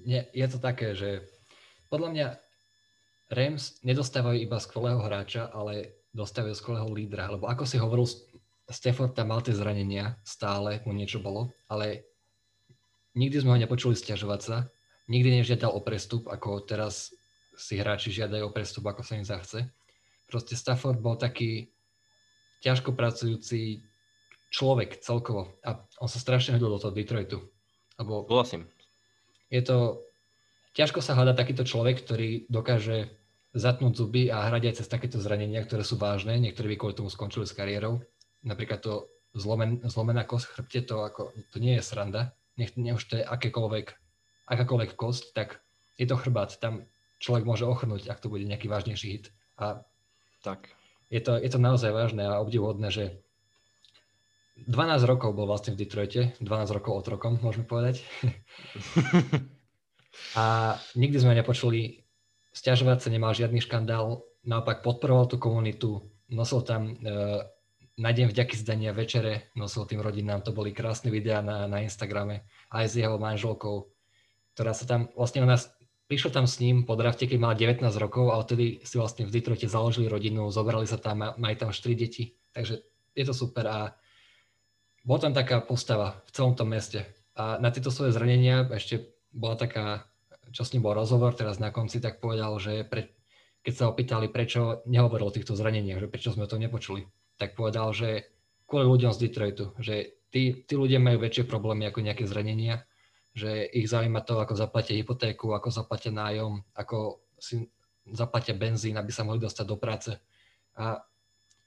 nie, 0.07 0.23
je 0.31 0.47
to 0.49 0.59
také, 0.59 0.95
že 0.95 1.27
podľa 1.91 2.09
mňa 2.11 2.27
Rams 3.35 3.83
nedostávajú 3.83 4.39
iba 4.39 4.59
skvelého 4.63 5.01
hráča, 5.03 5.51
ale 5.51 6.07
dostávajú 6.15 6.55
skvelého 6.55 6.89
lídra, 6.91 7.31
lebo 7.31 7.51
ako 7.51 7.67
si 7.67 7.77
hovoril, 7.79 8.07
Stafford 8.65 9.13
tam 9.13 9.35
mal 9.35 9.45
tie 9.45 9.53
zranenia, 9.53 10.17
stále 10.25 10.81
mu 10.89 10.97
niečo 10.97 11.21
bolo, 11.21 11.53
ale 11.69 12.07
nikdy 13.13 13.43
sme 13.45 13.53
ho 13.55 13.59
nepočuli 13.61 13.93
stiažovať 13.93 14.41
sa, 14.41 14.57
nikdy 15.09 15.41
nežiadal 15.43 15.73
o 15.73 15.81
prestup, 15.85 16.29
ako 16.29 16.65
teraz 16.65 17.13
si 17.55 17.79
hráči 17.79 18.11
žiadajú 18.11 18.51
o 18.51 18.55
prestup, 18.55 18.85
ako 18.87 19.03
sa 19.07 19.19
im 19.19 19.27
zachce. 19.27 19.71
Proste 20.27 20.59
Stafford 20.59 20.99
bol 20.99 21.15
taký 21.15 21.71
ťažko 22.65 22.97
pracujúci 22.97 23.85
človek 24.51 25.03
celkovo 25.03 25.53
a 25.67 25.83
on 26.01 26.09
sa 26.09 26.23
strašne 26.23 26.57
hodil 26.57 26.73
do 26.73 26.81
toho 26.81 26.95
Detroitu. 26.95 27.39
Lebo 28.01 28.27
Vlastím. 28.27 28.67
Je 29.53 29.63
to, 29.63 30.03
ťažko 30.75 31.05
sa 31.05 31.15
hľadá 31.15 31.37
takýto 31.37 31.63
človek, 31.63 32.03
ktorý 32.03 32.49
dokáže 32.51 33.13
zatnúť 33.55 33.95
zuby 33.95 34.23
a 34.35 34.51
hrať 34.51 34.63
aj 34.67 34.75
cez 34.83 34.87
takéto 34.91 35.23
zranenia, 35.23 35.63
ktoré 35.63 35.87
sú 35.87 35.95
vážne. 35.95 36.35
Niektorí 36.43 36.75
by 36.75 36.77
kvôli 36.81 36.95
tomu 36.99 37.11
skončili 37.13 37.47
s 37.47 37.55
kariérou. 37.55 38.03
Napríklad 38.43 38.83
to 38.83 39.07
zlomen, 39.39 39.79
zlomená 39.87 40.27
kosť 40.27 40.59
chrbte, 40.59 40.81
to, 40.91 41.07
ako, 41.07 41.31
to 41.55 41.63
nie 41.63 41.79
je 41.79 41.87
sranda. 41.87 42.35
Nech, 42.59 42.75
nech 42.75 42.99
už 42.99 43.05
to 43.07 43.15
je 43.23 43.25
akékoľvek, 43.27 43.87
akákoľvek 44.49 44.97
kosť, 44.97 45.25
tak 45.33 45.65
je 45.97 46.07
to 46.09 46.19
chrbát. 46.19 46.53
Tam 46.61 46.85
človek 47.23 47.49
môže 47.49 47.65
ochrnúť, 47.65 48.11
ak 48.11 48.21
to 48.21 48.29
bude 48.29 48.45
nejaký 48.45 48.69
vážnejší 48.69 49.09
hit. 49.09 49.27
A 49.57 49.87
tak. 50.45 50.69
Je 51.09 51.23
to, 51.23 51.39
je 51.39 51.49
to 51.49 51.63
naozaj 51.63 51.95
vážne 51.95 52.27
a 52.27 52.43
obdivuhodné, 52.43 52.91
že 52.91 53.25
12 54.67 55.11
rokov 55.11 55.35
bol 55.35 55.51
vlastne 55.51 55.75
v 55.75 55.83
Detroite, 55.83 56.39
12 56.39 56.77
rokov 56.77 56.95
otrokom, 56.95 57.43
môžeme 57.43 57.67
povedať. 57.67 58.07
a 60.41 60.77
nikdy 60.95 61.17
sme 61.19 61.35
nepočuli 61.35 62.07
stiažovať 62.55 62.99
sa, 63.03 63.09
nemal 63.11 63.35
žiadny 63.35 63.59
škandál, 63.59 64.23
naopak 64.47 64.87
podporoval 64.87 65.27
tú 65.27 65.43
komunitu, 65.43 66.07
nosil 66.31 66.63
tam 66.63 66.87
e, 66.87 66.93
na 67.99 68.11
deň 68.15 68.31
vďaky 68.31 68.55
zdania 68.55 68.95
večere, 68.95 69.51
nosil 69.59 69.91
tým 69.91 69.99
rodinám, 69.99 70.47
to 70.47 70.55
boli 70.55 70.71
krásne 70.71 71.11
videá 71.11 71.43
na, 71.43 71.67
na 71.67 71.83
Instagrame, 71.83 72.47
aj 72.71 72.85
s 72.91 72.95
jeho 72.95 73.19
manželkou, 73.19 73.91
ktorá 74.55 74.73
sa 74.73 74.87
tam, 74.87 75.11
vlastne 75.19 75.43
ona 75.43 75.59
prišiel 76.07 76.31
tam 76.31 76.47
s 76.47 76.63
ním 76.63 76.87
po 76.87 76.95
drafte, 76.95 77.27
keď 77.27 77.39
mala 77.43 77.59
19 77.59 77.85
rokov 77.99 78.31
a 78.31 78.39
odtedy 78.39 78.81
si 78.87 78.95
vlastne 78.97 79.27
v 79.27 79.35
Detroite 79.35 79.67
založili 79.67 80.07
rodinu, 80.07 80.49
zobrali 80.49 80.87
sa 80.87 80.97
tam, 80.97 81.27
majú 81.35 81.55
tam 81.59 81.71
4 81.75 81.95
deti, 81.99 82.39
takže 82.55 82.81
je 83.15 83.25
to 83.27 83.35
super 83.35 83.67
a 83.67 83.79
bola 85.05 85.21
tam 85.21 85.35
taká 85.37 85.61
postava 85.61 86.23
v 86.27 86.31
celom 86.33 86.55
tom 86.57 86.73
meste. 86.73 87.05
A 87.35 87.59
na 87.59 87.75
tieto 87.75 87.91
svoje 87.91 88.15
zranenia 88.15 88.65
ešte 88.71 89.11
bola 89.35 89.59
taká 89.59 90.07
čo 90.55 90.63
s 90.63 90.71
ním 90.71 90.87
bol 90.87 90.95
rozhovor 90.95 91.35
teraz 91.35 91.59
na 91.59 91.75
konci, 91.75 91.99
tak 91.99 92.23
povedal, 92.23 92.55
že 92.63 92.87
pre, 92.87 93.11
keď 93.67 93.75
sa 93.75 93.91
opýtali, 93.91 94.31
prečo 94.31 94.87
nehovoril 94.87 95.27
o 95.27 95.35
týchto 95.35 95.59
zraneniach, 95.59 95.99
že 95.99 96.11
prečo 96.11 96.31
sme 96.31 96.47
to 96.47 96.61
nepočuli, 96.63 97.11
tak 97.35 97.59
povedal, 97.59 97.91
že 97.91 98.31
kvôli 98.71 98.87
ľuďom 98.87 99.11
z 99.11 99.21
Detroitu, 99.27 99.75
že 99.83 100.15
tí, 100.31 100.63
tí 100.63 100.75
ľudia 100.79 101.03
majú 101.03 101.19
väčšie 101.27 101.51
problémy 101.51 101.91
ako 101.91 102.07
nejaké 102.07 102.25
zranenia, 102.31 102.87
že 103.35 103.67
ich 103.75 103.91
zaujíma 103.91 104.23
to, 104.23 104.39
ako 104.39 104.55
zaplatia 104.55 104.95
hypotéku, 104.95 105.51
ako 105.51 105.69
zaplatia 105.75 106.15
nájom, 106.15 106.63
ako 106.79 107.19
si 107.35 107.67
zaplatia 108.07 108.55
benzín, 108.55 108.95
aby 108.95 109.11
sa 109.11 109.27
mohli 109.27 109.43
dostať 109.43 109.67
do 109.67 109.77
práce. 109.77 110.15
A 110.79 111.03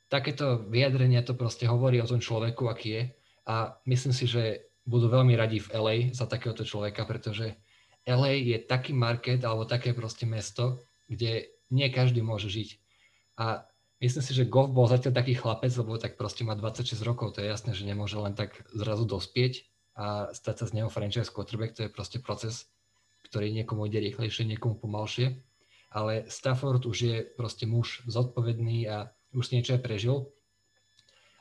takéto 0.07 0.63
vyjadrenia 0.71 1.27
to 1.27 1.35
proste 1.35 1.67
hovorí 1.67 1.99
o 1.99 2.07
tom 2.07 2.23
človeku, 2.23 2.71
aký 2.71 2.89
je. 2.89 3.03
A 3.47 3.75
myslím 3.83 4.15
si, 4.15 4.31
že 4.31 4.71
budú 4.87 5.11
veľmi 5.11 5.35
radi 5.35 5.59
v 5.59 5.71
LA 5.75 5.95
za 6.15 6.23
takéhoto 6.23 6.63
človeka, 6.63 7.03
pretože 7.03 7.59
LA 8.07 8.39
je 8.55 8.57
taký 8.63 8.95
market 8.95 9.43
alebo 9.43 9.67
také 9.67 9.91
proste 9.91 10.23
mesto, 10.23 10.79
kde 11.11 11.51
nie 11.67 11.87
každý 11.91 12.23
môže 12.23 12.47
žiť. 12.47 12.69
A 13.43 13.67
myslím 13.99 14.23
si, 14.23 14.31
že 14.31 14.47
Goff 14.47 14.71
bol 14.71 14.87
zatiaľ 14.87 15.19
taký 15.19 15.35
chlapec, 15.35 15.75
lebo 15.75 15.99
tak 15.99 16.15
proste 16.15 16.47
má 16.47 16.55
26 16.55 17.03
rokov, 17.03 17.35
to 17.35 17.43
je 17.43 17.51
jasné, 17.51 17.75
že 17.75 17.83
nemôže 17.83 18.15
len 18.15 18.31
tak 18.31 18.55
zrazu 18.71 19.03
dospieť 19.03 19.67
a 19.97 20.29
stať 20.29 20.55
sa 20.61 20.65
z 20.69 20.75
neho 20.77 20.89
franchise 20.93 21.33
quarterback, 21.33 21.73
to 21.73 21.89
je 21.89 21.91
proste 21.91 22.21
proces, 22.21 22.69
ktorý 23.33 23.49
niekomu 23.49 23.89
ide 23.89 23.97
rýchlejšie, 23.97 24.45
niekomu 24.45 24.77
pomalšie. 24.77 25.41
Ale 25.89 26.29
Stafford 26.29 26.85
už 26.85 26.97
je 27.01 27.17
proste 27.25 27.65
muž 27.65 28.05
zodpovedný 28.05 28.85
a 28.85 29.09
už 29.33 29.49
niečo 29.49 29.73
aj 29.73 29.81
prežil. 29.81 30.29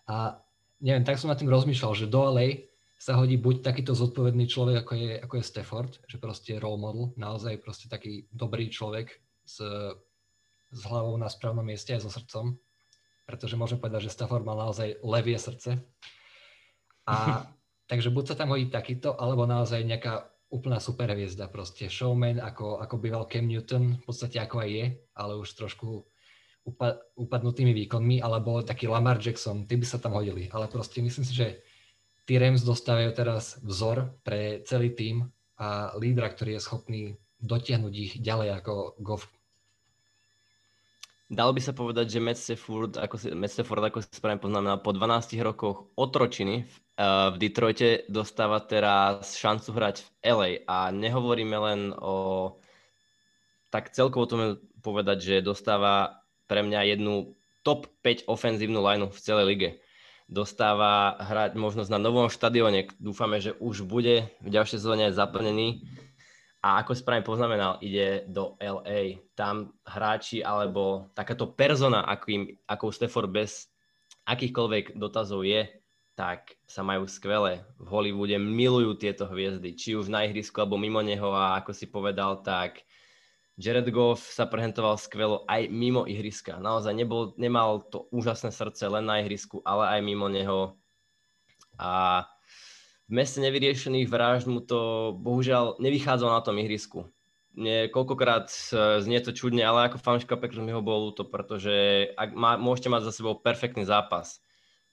A 0.08 0.40
neviem, 0.80 1.04
tak 1.04 1.20
som 1.20 1.28
nad 1.28 1.36
tým 1.36 1.52
rozmýšľal, 1.52 1.92
že 1.92 2.08
do 2.08 2.32
LA 2.32 2.72
sa 2.96 3.20
hodí 3.20 3.36
buď 3.36 3.60
takýto 3.60 3.92
zodpovedný 3.92 4.48
človek, 4.48 4.80
ako 4.80 4.92
je, 4.96 5.12
ako 5.20 5.34
je 5.36 5.44
Stafford, 5.44 5.92
že 6.08 6.16
proste 6.16 6.56
role 6.56 6.80
model, 6.80 7.12
naozaj 7.20 7.60
proste 7.60 7.92
taký 7.92 8.25
dobrý 8.32 8.72
človek 8.72 9.12
s, 9.44 9.60
s 10.72 10.80
hlavou 10.88 11.12
na 11.20 11.28
správnom 11.28 11.60
mieste 11.60 11.92
aj 11.92 12.08
so 12.08 12.10
srdcom, 12.10 12.56
pretože 13.28 13.58
môžem 13.60 13.76
povedať, 13.76 14.08
že 14.08 14.14
Stafford 14.16 14.48
má 14.48 14.56
naozaj 14.56 14.96
levie 15.04 15.36
srdce. 15.36 15.76
A 17.04 17.44
takže 17.87 18.11
buď 18.11 18.25
sa 18.35 18.38
tam 18.38 18.55
hodí 18.55 18.71
takýto, 18.71 19.14
alebo 19.19 19.47
naozaj 19.47 19.83
nejaká 19.83 20.26
úplná 20.50 20.78
superhviezda, 20.78 21.50
proste 21.50 21.90
showman, 21.90 22.38
ako, 22.38 22.78
ako 22.78 22.95
býval 23.02 23.26
Cam 23.26 23.50
Newton, 23.50 23.99
v 23.99 24.05
podstate 24.07 24.38
ako 24.38 24.62
aj 24.62 24.69
je, 24.71 24.85
ale 25.19 25.33
už 25.38 25.49
trošku 25.59 26.07
upadnutými 27.14 27.71
výkonmi, 27.87 28.19
alebo 28.19 28.59
taký 28.62 28.90
Lamar 28.90 29.23
Jackson, 29.23 29.66
tí 29.71 29.78
by 29.78 29.87
sa 29.87 30.02
tam 30.02 30.19
hodili. 30.19 30.50
Ale 30.50 30.66
proste 30.66 30.99
myslím 30.99 31.23
si, 31.23 31.35
že 31.35 31.62
tí 32.26 32.35
Rams 32.43 32.66
dostávajú 32.66 33.11
teraz 33.14 33.62
vzor 33.62 34.19
pre 34.26 34.66
celý 34.66 34.90
tým 34.90 35.31
a 35.57 35.95
lídra, 35.95 36.26
ktorý 36.26 36.59
je 36.59 36.66
schopný 36.66 37.02
dotiahnuť 37.38 37.95
ich 37.95 38.12
ďalej 38.19 38.49
ako 38.62 38.75
Goff. 38.99 39.31
Dalo 41.26 41.50
by 41.50 41.62
sa 41.62 41.75
povedať, 41.75 42.19
že 42.19 42.23
Matt 42.23 42.38
Stafford, 42.38 42.99
ako 42.99 43.14
si, 43.19 43.35
Matt 43.35 43.50
Stafford, 43.50 43.83
ako 43.83 43.99
si 43.99 44.14
správne 44.14 44.38
poznamenal, 44.38 44.78
po 44.78 44.95
12 44.95 45.38
rokoch 45.43 45.90
otročiny 45.99 46.66
v, 46.66 46.75
v 46.97 47.37
Detroite 47.37 48.09
dostáva 48.09 48.61
teraz 48.65 49.37
šancu 49.37 49.69
hrať 49.76 49.97
v 50.00 50.09
LA 50.25 50.50
a 50.65 50.88
nehovoríme 50.88 51.57
len 51.57 51.81
o... 51.93 52.57
Tak 53.69 53.93
celkovo 53.93 54.25
to 54.25 54.37
povedať, 54.81 55.19
že 55.21 55.45
dostáva 55.45 56.25
pre 56.49 56.65
mňa 56.65 56.97
jednu 56.97 57.37
top 57.61 57.91
5 58.00 58.31
ofenzívnu 58.31 58.81
lineu 58.81 59.12
v 59.12 59.21
celej 59.21 59.47
lige 59.47 59.71
dostáva 60.26 61.15
hrať 61.23 61.55
možnosť 61.55 61.91
na 61.91 62.03
novom 62.03 62.26
štadióne. 62.26 62.91
Dúfame, 62.99 63.38
že 63.38 63.55
už 63.62 63.87
bude 63.87 64.26
v 64.43 64.49
ďalšej 64.50 64.79
sezóne 64.83 65.15
zaplnený. 65.15 65.87
A 66.67 66.83
ako 66.83 66.99
správne 66.99 67.23
poznamenal, 67.23 67.79
ide 67.79 68.26
do 68.26 68.59
LA. 68.59 69.23
Tam 69.38 69.71
hráči 69.87 70.43
alebo 70.43 71.07
takáto 71.15 71.55
persona, 71.55 72.03
akým, 72.03 72.59
ako 72.67 72.91
Stafford 72.91 73.31
bez 73.31 73.71
akýchkoľvek 74.26 74.99
dotazov 74.99 75.47
je, 75.47 75.71
tak 76.16 76.56
sa 76.64 76.80
majú 76.80 77.04
skvelé. 77.04 77.61
V 77.76 77.92
Hollywoode 77.92 78.40
milujú 78.40 78.96
tieto 78.96 79.28
hviezdy, 79.28 79.76
či 79.76 79.92
už 79.92 80.08
na 80.08 80.25
ihrisku 80.25 80.56
alebo 80.64 80.80
mimo 80.80 81.04
neho 81.04 81.28
a 81.37 81.61
ako 81.61 81.76
si 81.76 81.85
povedal, 81.85 82.40
tak 82.40 82.80
Jared 83.61 83.88
Goff 83.92 84.25
sa 84.25 84.49
prehentoval 84.49 84.96
skvelo 84.96 85.44
aj 85.44 85.68
mimo 85.68 86.08
ihriska. 86.08 86.56
Naozaj 86.56 86.92
nebol, 86.96 87.37
nemal 87.37 87.85
to 87.92 88.08
úžasné 88.12 88.49
srdce 88.49 88.88
len 88.88 89.04
na 89.04 89.20
ihrisku, 89.20 89.61
ale 89.61 89.96
aj 89.96 90.00
mimo 90.00 90.28
neho. 90.32 90.80
A 91.76 92.25
v 93.08 93.12
meste 93.12 93.44
nevyriešených 93.44 94.08
vražd 94.08 94.49
mu 94.49 94.64
to 94.64 95.12
bohužiaľ 95.20 95.76
nevychádzalo 95.80 96.32
na 96.32 96.40
tom 96.40 96.56
ihrisku. 96.56 97.12
nie, 97.56 97.88
koľkokrát 97.88 98.49
uh, 98.49 99.00
znie 99.00 99.20
to 99.25 99.32
čudne, 99.32 99.64
ale 99.64 99.88
ako 99.88 100.00
fanška 100.00 100.37
Packers 100.37 100.61
mi 100.61 100.76
ho 100.76 100.85
bolo 100.85 101.12
to, 101.12 101.25
pretože 101.25 102.08
ak 102.16 102.37
má, 102.37 102.61
môžete 102.61 102.92
mať 102.92 103.08
za 103.08 103.12
sebou 103.16 103.37
perfektný 103.40 103.88
zápas. 103.88 104.44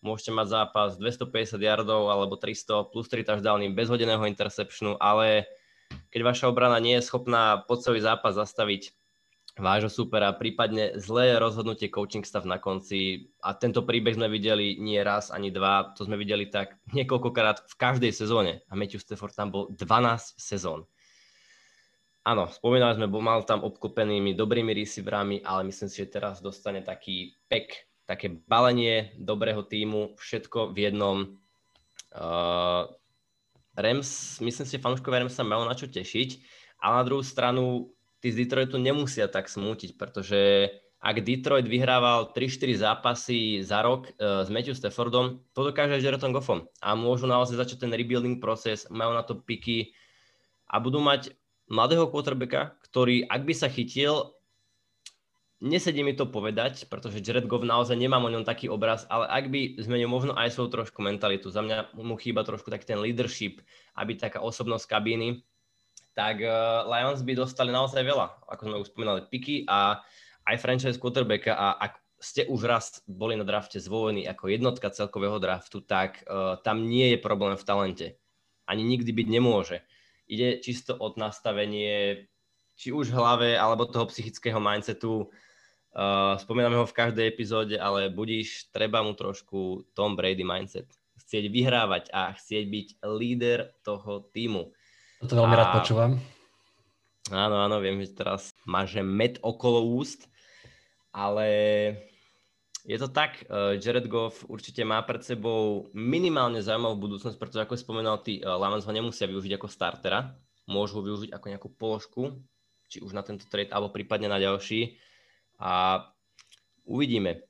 Môžete 0.03 0.35
mať 0.35 0.47
zápas 0.51 0.99
250 0.99 1.55
yardov 1.63 2.11
alebo 2.11 2.35
300 2.35 2.91
plus 2.91 3.07
3 3.07 3.23
touchdowny 3.23 3.71
bez 3.71 3.87
hodeného 3.87 4.27
interceptionu, 4.27 4.99
ale 4.99 5.47
keď 6.11 6.21
vaša 6.27 6.45
obrana 6.51 6.75
nie 6.83 6.99
je 6.99 7.07
schopná 7.07 7.63
po 7.63 7.79
celý 7.79 8.03
zápas 8.03 8.35
zastaviť 8.35 8.91
vášho 9.53 9.87
supera, 9.87 10.33
prípadne 10.33 10.97
zlé 10.97 11.37
rozhodnutie 11.37 11.87
coaching 11.87 12.25
stav 12.25 12.43
na 12.43 12.57
konci 12.57 13.29
a 13.45 13.53
tento 13.53 13.85
príbeh 13.85 14.17
sme 14.17 14.25
videli 14.25 14.81
nie 14.81 14.97
raz 15.05 15.29
ani 15.29 15.53
dva, 15.53 15.93
to 15.93 16.09
sme 16.09 16.17
videli 16.17 16.49
tak 16.49 16.81
niekoľkokrát 16.97 17.69
v 17.69 17.75
každej 17.77 18.11
sezóne 18.11 18.65
a 18.67 18.73
Matthew 18.73 19.05
Stafford 19.05 19.37
tam 19.37 19.53
bol 19.53 19.69
12 19.71 20.41
sezón. 20.41 20.89
Áno, 22.23 22.47
spomínali 22.47 22.95
sme, 22.95 23.11
bol 23.11 23.19
mal 23.19 23.43
tam 23.43 23.67
obklopenými 23.67 24.31
dobrými 24.33 24.71
receiverami, 24.71 25.43
ale 25.43 25.67
myslím 25.67 25.91
si, 25.91 26.07
že 26.07 26.13
teraz 26.17 26.39
dostane 26.39 26.79
taký 26.79 27.35
pek, 27.51 27.92
také 28.03 28.43
balenie 28.47 29.15
dobrého 29.15 29.63
týmu, 29.63 30.19
všetko 30.19 30.75
v 30.75 30.77
jednom. 30.91 31.17
Uh, 32.13 32.91
Rams, 33.73 34.37
myslím 34.43 34.65
si, 34.69 34.77
že 34.77 34.83
fanúškovia 34.83 35.25
Rams 35.25 35.33
sa 35.33 35.47
majú 35.47 35.65
na 35.65 35.73
čo 35.73 35.89
tešiť, 35.89 36.29
ale 36.83 36.93
na 37.01 37.07
druhú 37.07 37.25
stranu 37.25 37.89
tí 38.21 38.29
z 38.29 38.45
Detroitu 38.45 38.77
nemusia 38.77 39.25
tak 39.25 39.49
smútiť, 39.49 39.97
pretože 39.97 40.69
ak 41.03 41.19
Detroit 41.19 41.67
vyhrával 41.67 42.31
3-4 42.31 42.79
zápasy 42.79 43.59
za 43.59 43.83
rok 43.83 44.07
uh, 44.19 44.45
s 44.45 44.49
Matthew 44.53 44.77
Staffordom, 44.77 45.43
to 45.51 45.61
dokáže 45.67 45.99
aj 45.99 46.03
Jaredom 46.03 46.31
Goffom 46.31 46.63
a 46.79 46.95
môžu 46.95 47.27
naozaj 47.27 47.59
začať 47.59 47.87
ten 47.87 47.91
rebuilding 47.91 48.39
proces, 48.39 48.87
majú 48.87 49.11
na 49.11 49.25
to 49.25 49.35
piky 49.41 49.91
a 50.69 50.79
budú 50.79 51.03
mať 51.03 51.35
mladého 51.67 52.07
quarterbacka, 52.07 52.77
ktorý 52.87 53.27
ak 53.27 53.41
by 53.43 53.53
sa 53.55 53.67
chytil, 53.67 54.35
nesedí 55.63 56.03
mi 56.03 56.11
to 56.11 56.27
povedať, 56.27 56.91
pretože 56.91 57.23
Jared 57.23 57.47
Goff 57.47 57.63
naozaj 57.63 57.95
nemám 57.95 58.27
o 58.27 58.33
ňom 58.35 58.43
taký 58.43 58.67
obraz, 58.67 59.07
ale 59.07 59.31
ak 59.31 59.47
by 59.47 59.79
zmenil 59.79 60.11
možno 60.11 60.35
aj 60.35 60.51
svoju 60.51 60.69
trošku 60.69 60.99
mentalitu, 60.99 61.47
za 61.47 61.63
mňa 61.63 61.95
mu 61.95 62.19
chýba 62.19 62.43
trošku 62.43 62.67
tak 62.67 62.83
ten 62.83 62.99
leadership, 62.99 63.63
aby 63.95 64.19
taká 64.19 64.43
osobnosť 64.43 64.85
kabíny, 64.91 65.39
tak 66.11 66.43
uh, 66.43 66.83
Lions 66.85 67.23
by 67.23 67.33
dostali 67.33 67.71
naozaj 67.71 68.03
veľa, 68.03 68.43
ako 68.51 68.61
sme 68.67 68.81
už 68.83 68.91
spomínali, 68.91 69.25
piky 69.31 69.63
a 69.65 70.03
aj 70.43 70.59
franchise 70.59 70.99
quarterbacka 70.99 71.55
a 71.55 71.79
ak 71.79 72.03
ste 72.19 72.43
už 72.47 72.67
raz 72.67 72.99
boli 73.07 73.35
na 73.39 73.47
drafte 73.47 73.79
zvolení 73.79 74.27
ako 74.27 74.51
jednotka 74.51 74.91
celkového 74.91 75.39
draftu, 75.39 75.79
tak 75.79 76.27
uh, 76.27 76.59
tam 76.61 76.85
nie 76.85 77.15
je 77.15 77.19
problém 77.23 77.55
v 77.55 77.67
talente. 77.67 78.07
Ani 78.67 78.83
nikdy 78.83 79.11
byť 79.11 79.27
nemôže. 79.27 79.83
Ide 80.27 80.63
čisto 80.63 80.95
od 80.95 81.19
nastavenie 81.19 82.27
či 82.73 82.89
už 82.89 83.13
v 83.13 83.17
hlave, 83.17 83.49
alebo 83.57 83.85
toho 83.85 84.09
psychického 84.09 84.57
mindsetu. 84.57 85.29
Uh, 85.93 86.33
spomíname 86.41 86.73
ho 86.73 86.89
v 86.89 86.97
každej 86.97 87.29
epizóde, 87.29 87.77
ale 87.77 88.09
budíš, 88.09 88.73
treba 88.73 89.05
mu 89.05 89.13
trošku 89.13 89.85
Tom 89.93 90.17
Brady 90.17 90.41
mindset. 90.41 90.89
Chcieť 91.21 91.53
vyhrávať 91.53 92.09
a 92.09 92.33
chcieť 92.33 92.65
byť 92.65 92.87
líder 93.13 93.77
toho 93.85 94.25
týmu. 94.33 94.73
To 95.21 95.37
veľmi 95.37 95.53
a... 95.53 95.59
rád 95.61 95.69
počúvam. 95.77 96.17
Áno, 97.29 97.61
áno, 97.61 97.77
viem, 97.77 98.01
že 98.01 98.17
teraz 98.17 98.49
máš 98.65 98.97
med 99.05 99.37
okolo 99.45 99.85
úst, 99.95 100.25
ale 101.13 101.47
je 102.83 102.97
to 102.97 103.07
tak, 103.07 103.45
uh, 103.47 103.77
Jared 103.77 104.09
Goff 104.09 104.43
určite 104.49 104.81
má 104.81 104.97
pred 105.05 105.21
sebou 105.21 105.93
minimálne 105.93 106.59
zaujímavú 106.59 107.05
budúcnosť, 107.05 107.37
pretože 107.37 107.63
ako 107.63 107.77
spomenul 107.77 108.17
ty, 108.25 108.41
uh, 108.41 108.57
Lions 108.57 108.83
ho 108.83 108.91
nemusia 108.91 109.29
využiť 109.29 109.61
ako 109.61 109.67
startera, 109.69 110.35
môžu 110.65 110.99
ho 110.99 111.05
využiť 111.05 111.31
ako 111.31 111.45
nejakú 111.53 111.69
položku, 111.77 112.21
či 112.89 112.97
už 112.99 113.13
na 113.13 113.21
tento 113.21 113.45
trade, 113.45 113.69
alebo 113.69 113.93
prípadne 113.93 114.25
na 114.25 114.41
ďalší. 114.41 114.97
A 115.59 116.01
uvidíme. 116.87 117.43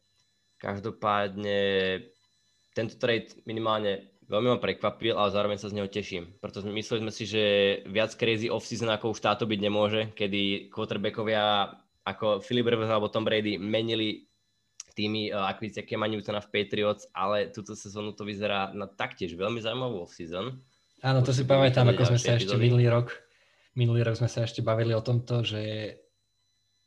Každopádne 0.59 1.59
tento 2.73 2.95
trade 2.97 3.35
minimálne 3.45 4.13
veľmi 4.27 4.55
ma 4.55 4.59
prekvapil, 4.59 5.13
ale 5.13 5.29
zároveň 5.29 5.57
sa 5.59 5.69
z 5.69 5.77
neho 5.77 5.89
teším. 5.91 6.33
Preto 6.39 6.63
mysleli 6.65 7.03
sme 7.05 7.13
si, 7.13 7.27
že 7.27 7.43
viac 7.85 8.15
crazy 8.15 8.47
off-season 8.49 8.89
ako 8.89 9.13
už 9.13 9.19
táto 9.21 9.43
byť 9.45 9.59
nemôže, 9.59 10.01
kedy 10.15 10.73
quarterbackovia 10.73 11.69
ako 12.03 12.43
Philip 12.43 12.67
Rivers 12.67 12.91
alebo 12.91 13.13
Tom 13.13 13.23
Brady 13.23 13.55
menili 13.55 14.27
tými 14.93 15.33
uh, 15.33 15.49
akvizícia 15.49 15.87
Kema 15.87 16.05
Newtona 16.05 16.43
v 16.43 16.51
Patriots, 16.53 17.09
ale 17.15 17.49
túto 17.49 17.73
sezónu 17.73 18.13
to 18.13 18.27
vyzerá 18.27 18.69
na 18.75 18.85
taktiež 18.85 19.33
veľmi 19.33 19.57
zaujímavú 19.57 20.05
off-season. 20.05 20.61
Áno, 21.03 21.19
to 21.25 21.33
si 21.35 21.43
pamätám, 21.43 21.89
ako 21.91 22.13
sme 22.13 22.19
sa 22.21 22.37
ešte 22.37 22.55
minulý 22.55 22.87
rok, 22.87 23.11
minulý 23.75 24.05
rok 24.05 24.15
sme 24.21 24.29
sa 24.29 24.45
ešte 24.45 24.61
bavili 24.61 24.93
o 24.93 25.03
tomto, 25.03 25.41
že 25.43 25.61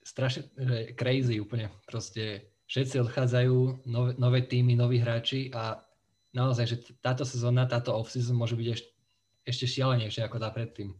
strašne 0.06 0.46
crazy 0.94 1.42
úplne. 1.42 1.74
Proste 1.82 2.54
všetci 2.70 3.02
odchádzajú, 3.02 3.86
nové, 3.90 4.12
nové 4.14 4.40
týmy, 4.46 4.78
noví 4.78 5.02
hráči 5.02 5.50
a 5.50 5.82
naozaj, 6.30 6.64
že 6.70 6.76
táto 7.02 7.26
sezóna, 7.26 7.66
táto 7.66 7.90
off-season 7.90 8.38
môže 8.38 8.54
byť 8.54 8.68
ešte, 8.70 8.90
ešte 9.42 9.66
šialenejšia 9.66 10.30
ako 10.30 10.38
tá 10.38 10.54
predtým. 10.54 10.94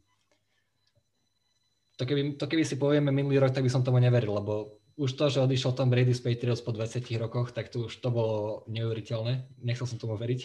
To 1.96 2.02
keby, 2.04 2.34
to 2.34 2.44
keby 2.50 2.66
si 2.66 2.76
povieme 2.76 3.14
minulý 3.14 3.38
rok, 3.40 3.54
tak 3.54 3.64
by 3.64 3.70
som 3.70 3.86
tomu 3.86 4.02
neveril, 4.02 4.36
lebo 4.36 4.82
už 4.96 5.12
to, 5.16 5.28
že 5.28 5.44
odišiel 5.44 5.76
Tom 5.76 5.92
Brady 5.92 6.12
z 6.12 6.24
Patriots 6.24 6.64
po 6.64 6.72
20 6.72 7.04
rokoch, 7.20 7.52
tak 7.52 7.68
to 7.68 7.88
už 7.88 8.00
to 8.00 8.08
bolo 8.08 8.64
neuveriteľné. 8.68 9.60
Nechcel 9.60 9.86
som 9.88 10.00
tomu 10.00 10.16
veriť. 10.16 10.40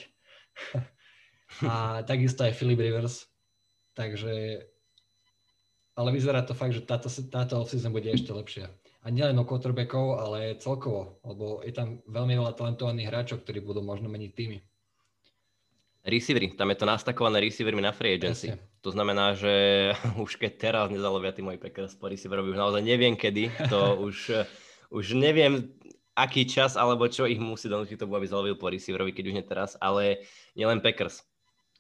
A 1.67 2.03
takisto 2.07 2.47
aj 2.47 2.55
Philip 2.55 2.79
Rivers. 2.79 3.27
Takže 3.91 4.63
ale 5.95 6.09
vyzerá 6.15 6.41
to 6.41 6.55
fakt, 6.55 6.73
že 6.73 6.87
táto, 6.87 7.11
táto 7.27 7.59
off-season 7.59 7.91
bude 7.91 8.07
ešte 8.07 8.31
lepšia. 8.31 8.71
A 9.01 9.09
nielen 9.09 9.37
o 9.41 9.43
quarterbackov, 9.43 10.21
ale 10.21 10.55
celkovo, 10.61 11.19
lebo 11.25 11.65
je 11.65 11.73
tam 11.73 11.99
veľmi 12.05 12.37
veľa 12.37 12.53
talentovaných 12.53 13.09
hráčov, 13.09 13.41
ktorí 13.41 13.65
budú 13.65 13.81
možno 13.81 14.07
meniť 14.07 14.31
týmy. 14.31 14.57
Receivery, 16.01 16.57
tam 16.57 16.73
je 16.73 16.81
to 16.81 16.89
nastakované 16.89 17.37
receivermi 17.45 17.81
na 17.81 17.93
free 17.93 18.17
agency. 18.17 18.53
Presne. 18.53 18.81
To 18.81 18.89
znamená, 18.89 19.37
že 19.37 19.53
už 20.23 20.37
keď 20.37 20.51
teraz 20.57 20.85
nezalovia 20.89 21.33
tí 21.33 21.45
moji 21.45 21.61
Packers 21.61 21.93
po 21.93 22.09
receiverovi, 22.09 22.53
už 22.53 22.61
naozaj 22.61 22.81
neviem 22.81 23.13
kedy, 23.13 23.53
to 23.69 23.81
už, 24.07 24.47
už 24.89 25.05
neviem 25.17 25.69
aký 26.17 26.43
čas 26.43 26.75
alebo 26.75 27.07
čo 27.07 27.29
ich 27.29 27.39
musí 27.39 27.71
donútiť 27.71 27.95
to, 27.97 28.05
aby 28.09 28.27
zalovil 28.27 28.57
po 28.59 28.67
receiverovi, 28.69 29.15
keď 29.15 29.23
už 29.31 29.35
nie 29.37 29.45
teraz, 29.45 29.77
ale 29.79 30.25
nielen 30.57 30.83
Packers. 30.83 31.23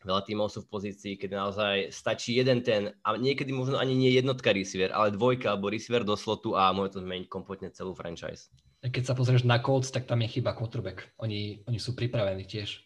Veľa 0.01 0.25
tímov 0.25 0.49
sú 0.49 0.65
v 0.65 0.71
pozícii, 0.73 1.13
keď 1.13 1.29
naozaj 1.37 1.75
stačí 1.93 2.33
jeden 2.33 2.65
ten, 2.65 2.89
a 3.05 3.13
niekedy 3.13 3.53
možno 3.53 3.77
ani 3.77 3.93
nie 3.93 4.09
jednotka 4.17 4.49
receiver, 4.49 4.89
ale 4.89 5.13
dvojka 5.13 5.53
alebo 5.53 5.69
receiver 5.69 6.01
do 6.01 6.17
slotu 6.17 6.57
a 6.57 6.73
môže 6.73 6.97
to 6.97 7.05
zmeniť 7.05 7.29
kompletne 7.29 7.69
celú 7.69 7.93
franchise. 7.93 8.49
Keď 8.81 9.03
sa 9.05 9.13
pozrieš 9.13 9.45
na 9.45 9.61
Colts, 9.61 9.93
tak 9.93 10.09
tam 10.09 10.25
je 10.25 10.41
chyba 10.41 10.57
quarterback. 10.57 11.05
Oni, 11.21 11.61
oni 11.69 11.77
sú 11.77 11.93
pripravení 11.93 12.49
tiež. 12.49 12.81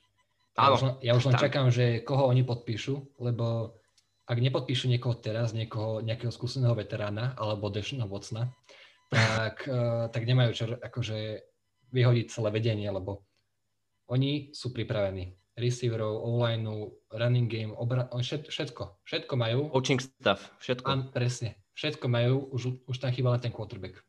Ja 0.59 0.67
Áno, 0.67 0.75
už, 0.75 0.81
ja 0.99 1.11
už 1.15 1.23
len 1.31 1.35
tam. 1.39 1.43
čakám, 1.47 1.67
že 1.71 2.03
koho 2.03 2.27
oni 2.27 2.43
podpíšu, 2.43 3.19
lebo 3.23 3.79
ak 4.27 4.35
nepodpíšu 4.35 4.91
niekoho 4.91 5.15
teraz, 5.15 5.55
niekoho, 5.55 6.03
nejakého 6.03 6.35
skúseného 6.35 6.75
veterána 6.75 7.31
alebo 7.39 7.71
Dešna 7.71 8.03
Vocna, 8.11 8.51
tak, 9.07 9.63
uh, 9.71 10.07
tak 10.13 10.27
nemajú 10.27 10.51
čo 10.51 10.65
akože 10.75 11.47
vyhodiť 11.95 12.25
celé 12.27 12.49
vedenie, 12.51 12.91
lebo 12.91 13.23
oni 14.11 14.51
sú 14.51 14.75
pripravení. 14.75 15.31
Receiverov, 15.55 16.19
online 16.19 16.67
running 17.15 17.47
game, 17.47 17.71
obra- 17.71 18.11
všet, 18.11 18.51
všetko. 18.51 19.07
Všetko 19.07 19.33
majú. 19.39 19.59
Coaching 19.71 20.03
staff, 20.03 20.51
všetko. 20.59 20.87
A, 20.91 20.95
presne. 21.15 21.55
Všetko 21.79 22.05
majú, 22.11 22.51
už, 22.51 22.83
už 22.87 22.95
tam 22.99 23.11
chýba 23.15 23.31
len 23.31 23.39
ten 23.39 23.55
quarterback. 23.55 24.03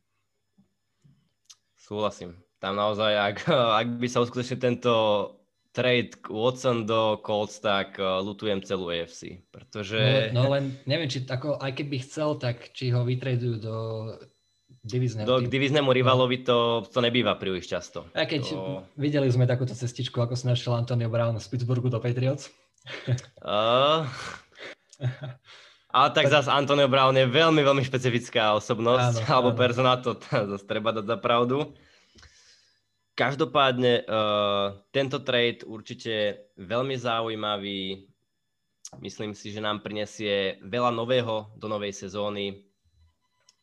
Súhlasím. 1.78 2.34
Tam 2.58 2.74
naozaj, 2.74 3.12
ak, 3.14 3.36
ak 3.80 3.86
by 3.94 4.06
sa 4.10 4.26
uskutočnil 4.26 4.58
tento 4.58 4.92
trade 5.70 6.16
Watson 6.26 6.88
do 6.88 7.20
Colts, 7.20 7.60
tak 7.60 8.00
uh, 8.00 8.18
lutujem 8.24 8.64
celú 8.64 8.88
AFC, 8.88 9.44
pretože... 9.52 10.32
No, 10.32 10.48
no 10.48 10.50
len 10.56 10.74
neviem, 10.88 11.06
či 11.06 11.22
ako, 11.22 11.60
aj 11.62 11.72
keby 11.78 12.00
chcel, 12.02 12.40
tak 12.40 12.72
či 12.72 12.90
ho 12.90 13.04
vytradujú 13.04 13.54
do 13.60 13.76
divizného 14.86 15.26
Do, 15.26 15.42
k 15.42 15.50
diviznému 15.50 15.90
rivalovi 15.90 16.46
to, 16.46 16.86
to 16.86 17.02
nebýva 17.02 17.34
príliš 17.34 17.66
často. 17.66 18.06
A 18.14 18.24
keď 18.24 18.42
to... 18.46 18.86
videli 18.94 19.26
sme 19.28 19.44
takúto 19.44 19.74
cestičku, 19.74 20.22
ako 20.22 20.38
sa 20.38 20.54
našiel 20.54 20.78
Antonio 20.78 21.10
Brown 21.10 21.34
z 21.42 21.46
Pittsburghu 21.50 21.90
do 21.90 21.98
Patriots. 21.98 22.48
Uh... 23.42 24.06
Ale 25.96 26.12
tak, 26.12 26.28
tak 26.28 26.44
zase 26.44 26.52
Antonio 26.52 26.92
Brown 26.92 27.16
je 27.16 27.24
veľmi, 27.24 27.64
veľmi 27.64 27.80
špecifická 27.80 28.52
osobnosť, 28.60 29.24
áno, 29.24 29.32
alebo 29.32 29.50
áno. 29.54 29.60
persona, 29.60 29.96
to 29.96 30.12
zase 30.52 30.64
treba 30.68 30.92
dať 30.92 31.08
za 31.08 31.16
pravdu. 31.16 31.72
Každopádne 33.16 34.04
uh, 34.04 34.76
tento 34.92 35.24
trade 35.24 35.64
určite 35.64 36.44
veľmi 36.60 37.00
zaujímavý. 37.00 38.04
Myslím 39.00 39.32
si, 39.32 39.48
že 39.48 39.64
nám 39.64 39.80
prinesie 39.80 40.60
veľa 40.60 40.92
nového 40.92 41.48
do 41.56 41.64
novej 41.64 41.96
sezóny. 41.96 42.65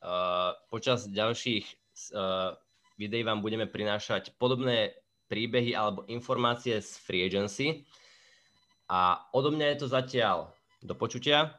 Uh, 0.03 0.51
počas 0.67 1.07
ďalších 1.07 1.63
uh, 2.11 2.51
videí 2.99 3.23
vám 3.23 3.39
budeme 3.39 3.63
prinášať 3.71 4.35
podobné 4.35 4.99
príbehy 5.31 5.71
alebo 5.71 6.03
informácie 6.11 6.75
z 6.83 6.99
Free 7.07 7.23
Agency. 7.23 7.87
A 8.91 9.23
odo 9.31 9.55
mňa 9.55 9.71
je 9.71 9.77
to 9.79 9.87
zatiaľ 9.87 10.51
do 10.83 10.91
počutia 10.91 11.55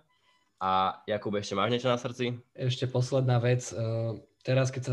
A 0.61 1.01
Jakub, 1.09 1.33
ešte 1.41 1.57
máš 1.57 1.73
niečo 1.73 1.89
na 1.89 1.97
srdci? 1.97 2.37
Ešte 2.53 2.85
posledná 2.85 3.41
vec. 3.41 3.73
Uh, 3.73 4.21
teraz, 4.45 4.69
keď 4.69 4.83
sa 4.85 4.93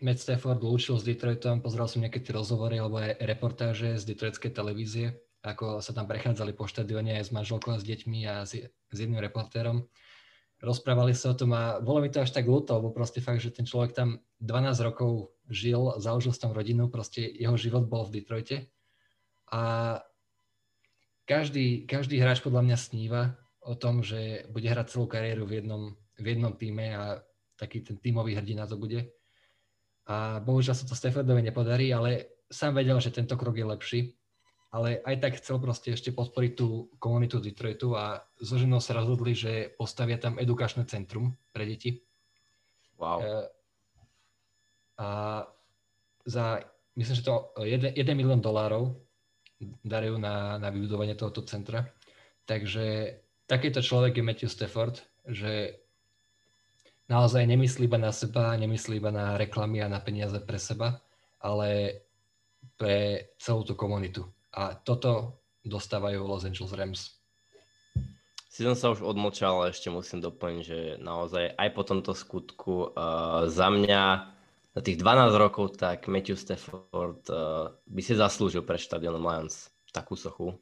Matt 0.00 0.18
Stafford 0.18 0.64
lúčil 0.64 0.96
s 0.96 1.04
Detroitom, 1.04 1.60
pozeral 1.60 1.92
som 1.92 2.00
nejaké 2.00 2.24
tie 2.24 2.32
rozhovory 2.32 2.80
alebo 2.80 2.96
aj 2.96 3.20
reportáže 3.28 4.00
z 4.00 4.08
Detroitskej 4.08 4.56
televízie, 4.56 5.20
ako 5.44 5.84
sa 5.84 5.92
tam 5.92 6.08
prechádzali 6.08 6.56
po 6.56 6.64
štadióne 6.64 7.20
aj 7.20 7.28
s 7.28 7.34
manželkou 7.36 7.76
a 7.76 7.78
s 7.78 7.84
deťmi 7.84 8.18
a 8.24 8.48
s, 8.48 8.56
s 8.72 8.96
jedným 8.96 9.20
reportérom. 9.20 9.84
Rozprávali 10.56 11.12
sa 11.12 11.32
o 11.32 11.38
tom 11.38 11.52
a 11.52 11.78
bolo 11.84 12.00
mi 12.00 12.08
to 12.08 12.24
až 12.24 12.32
tak 12.32 12.48
ľúto, 12.48 12.80
lebo 12.80 12.88
proste 12.88 13.20
fakt, 13.20 13.44
že 13.44 13.52
ten 13.52 13.68
človek 13.68 13.92
tam 13.92 14.24
12 14.40 14.86
rokov 14.86 15.36
žil, 15.52 16.00
založil 16.00 16.32
s 16.32 16.40
tam 16.40 16.56
rodinu, 16.56 16.88
proste 16.88 17.22
jeho 17.22 17.54
život 17.60 17.84
bol 17.84 18.08
v 18.08 18.20
Detroite 18.20 18.72
a 19.52 19.62
každý, 21.26 21.86
každý 21.86 22.22
hráč 22.22 22.42
podľa 22.42 22.62
mňa 22.66 22.76
sníva 22.78 23.22
o 23.66 23.74
tom, 23.74 24.02
že 24.02 24.46
bude 24.50 24.70
hrať 24.70 24.94
celú 24.94 25.10
kariéru 25.10 25.46
v 25.46 25.62
jednom, 25.62 25.82
v 26.16 26.26
jednom 26.26 26.54
týme 26.54 26.86
a 26.94 27.02
taký 27.58 27.82
ten 27.82 27.98
tímový 27.98 28.38
hrdina 28.38 28.66
to 28.66 28.78
bude. 28.78 29.10
A 30.06 30.38
bohužiaľ 30.38 30.74
sa 30.78 30.86
to 30.86 30.94
Staffordovi 30.94 31.42
nepodarí, 31.42 31.90
ale 31.90 32.38
sám 32.46 32.78
vedel, 32.78 32.94
že 33.02 33.10
tento 33.10 33.34
krok 33.34 33.58
je 33.58 33.66
lepší. 33.66 34.00
Ale 34.74 35.00
aj 35.06 35.16
tak 35.22 35.32
chcel 35.38 35.62
proste 35.62 35.94
ešte 35.94 36.10
podporiť 36.10 36.52
tú 36.58 36.90
komunitu 36.98 37.38
Detroitu 37.38 37.94
a 37.94 38.20
so 38.42 38.58
ženou 38.58 38.82
sa 38.82 38.98
rozhodli, 38.98 39.32
že 39.32 39.72
postavia 39.78 40.18
tam 40.18 40.36
edukačné 40.36 40.84
centrum 40.90 41.32
pre 41.54 41.64
deti. 41.64 42.02
Wow. 42.98 43.18
E, 43.22 43.28
a 44.96 45.08
za, 46.26 46.60
myslím, 46.98 47.16
že 47.16 47.24
to 47.24 47.54
1 47.62 47.94
milión 48.18 48.42
dolárov 48.42 48.96
darujú 49.84 50.16
na, 50.20 50.60
na 50.60 50.68
vybudovanie 50.68 51.16
tohoto 51.16 51.46
centra. 51.46 51.88
Takže 52.44 53.16
takýto 53.48 53.80
človek 53.80 54.20
je 54.20 54.26
Matthew 54.26 54.50
Stafford, 54.50 55.00
že 55.26 55.80
naozaj 57.08 57.46
nemyslí 57.46 57.86
iba 57.86 57.98
na 57.98 58.12
seba, 58.12 58.54
nemyslí 58.58 58.98
iba 58.98 59.10
na 59.14 59.38
reklamy 59.38 59.82
a 59.82 59.90
na 59.90 60.02
peniaze 60.02 60.38
pre 60.42 60.58
seba, 60.58 61.00
ale 61.40 62.02
pre 62.76 63.30
celú 63.40 63.64
tú 63.64 63.78
komunitu. 63.78 64.26
A 64.56 64.72
toto 64.72 65.36
dostávajú 65.68 66.24
Los 66.24 66.48
Angeles 66.48 66.72
Rams. 66.72 67.00
Si 68.48 68.64
som 68.64 68.72
sa 68.72 68.88
už 68.88 69.04
odmočal, 69.04 69.52
ale 69.52 69.76
ešte 69.76 69.92
musím 69.92 70.24
doplniť, 70.24 70.62
že 70.64 70.78
naozaj 70.96 71.60
aj 71.60 71.68
po 71.76 71.82
tomto 71.84 72.16
skutku 72.16 72.88
uh, 72.88 73.44
za 73.52 73.68
mňa 73.68 74.02
na 74.72 74.80
tých 74.80 74.96
12 74.96 75.36
rokov, 75.36 75.76
tak 75.76 76.08
Matthew 76.08 76.40
Stafford 76.40 77.20
uh, 77.28 77.76
by 77.84 78.00
si 78.00 78.16
zaslúžil 78.16 78.64
pre 78.64 78.80
štadion 78.80 79.20
Lions 79.20 79.68
takú 79.92 80.16
sochu. 80.16 80.56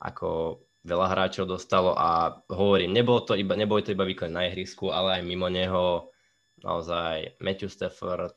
Ako 0.00 0.60
veľa 0.80 1.12
hráčov 1.12 1.44
dostalo 1.44 1.92
a 1.92 2.40
hovorím, 2.48 2.96
nebolo 2.96 3.20
to 3.20 3.36
iba, 3.36 3.52
neboli 3.52 3.84
to 3.84 3.92
iba 3.92 4.08
výkon 4.08 4.32
na 4.32 4.48
ihrisku, 4.48 4.88
ale 4.88 5.20
aj 5.20 5.22
mimo 5.28 5.52
neho 5.52 6.08
naozaj 6.64 7.36
Matthew 7.36 7.68
Stafford 7.68 8.36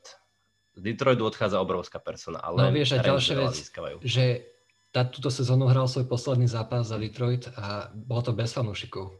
z 0.76 0.80
Detroitu 0.84 1.24
odchádza 1.24 1.56
obrovská 1.56 2.04
persona, 2.04 2.44
ale 2.44 2.68
no, 2.68 2.68
vieš, 2.68 2.98
a 2.98 3.04
ďalšia 3.04 3.34
vec, 3.40 3.56
že 4.04 4.53
tá, 4.94 5.02
túto 5.02 5.26
sezónu 5.26 5.66
hral 5.66 5.90
svoj 5.90 6.06
posledný 6.06 6.46
zápas 6.46 6.86
za 6.86 6.94
Detroit 6.94 7.50
a 7.58 7.90
bolo 7.90 8.30
to 8.30 8.30
bez 8.30 8.54
fanúšikov. 8.54 9.18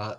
A 0.00 0.16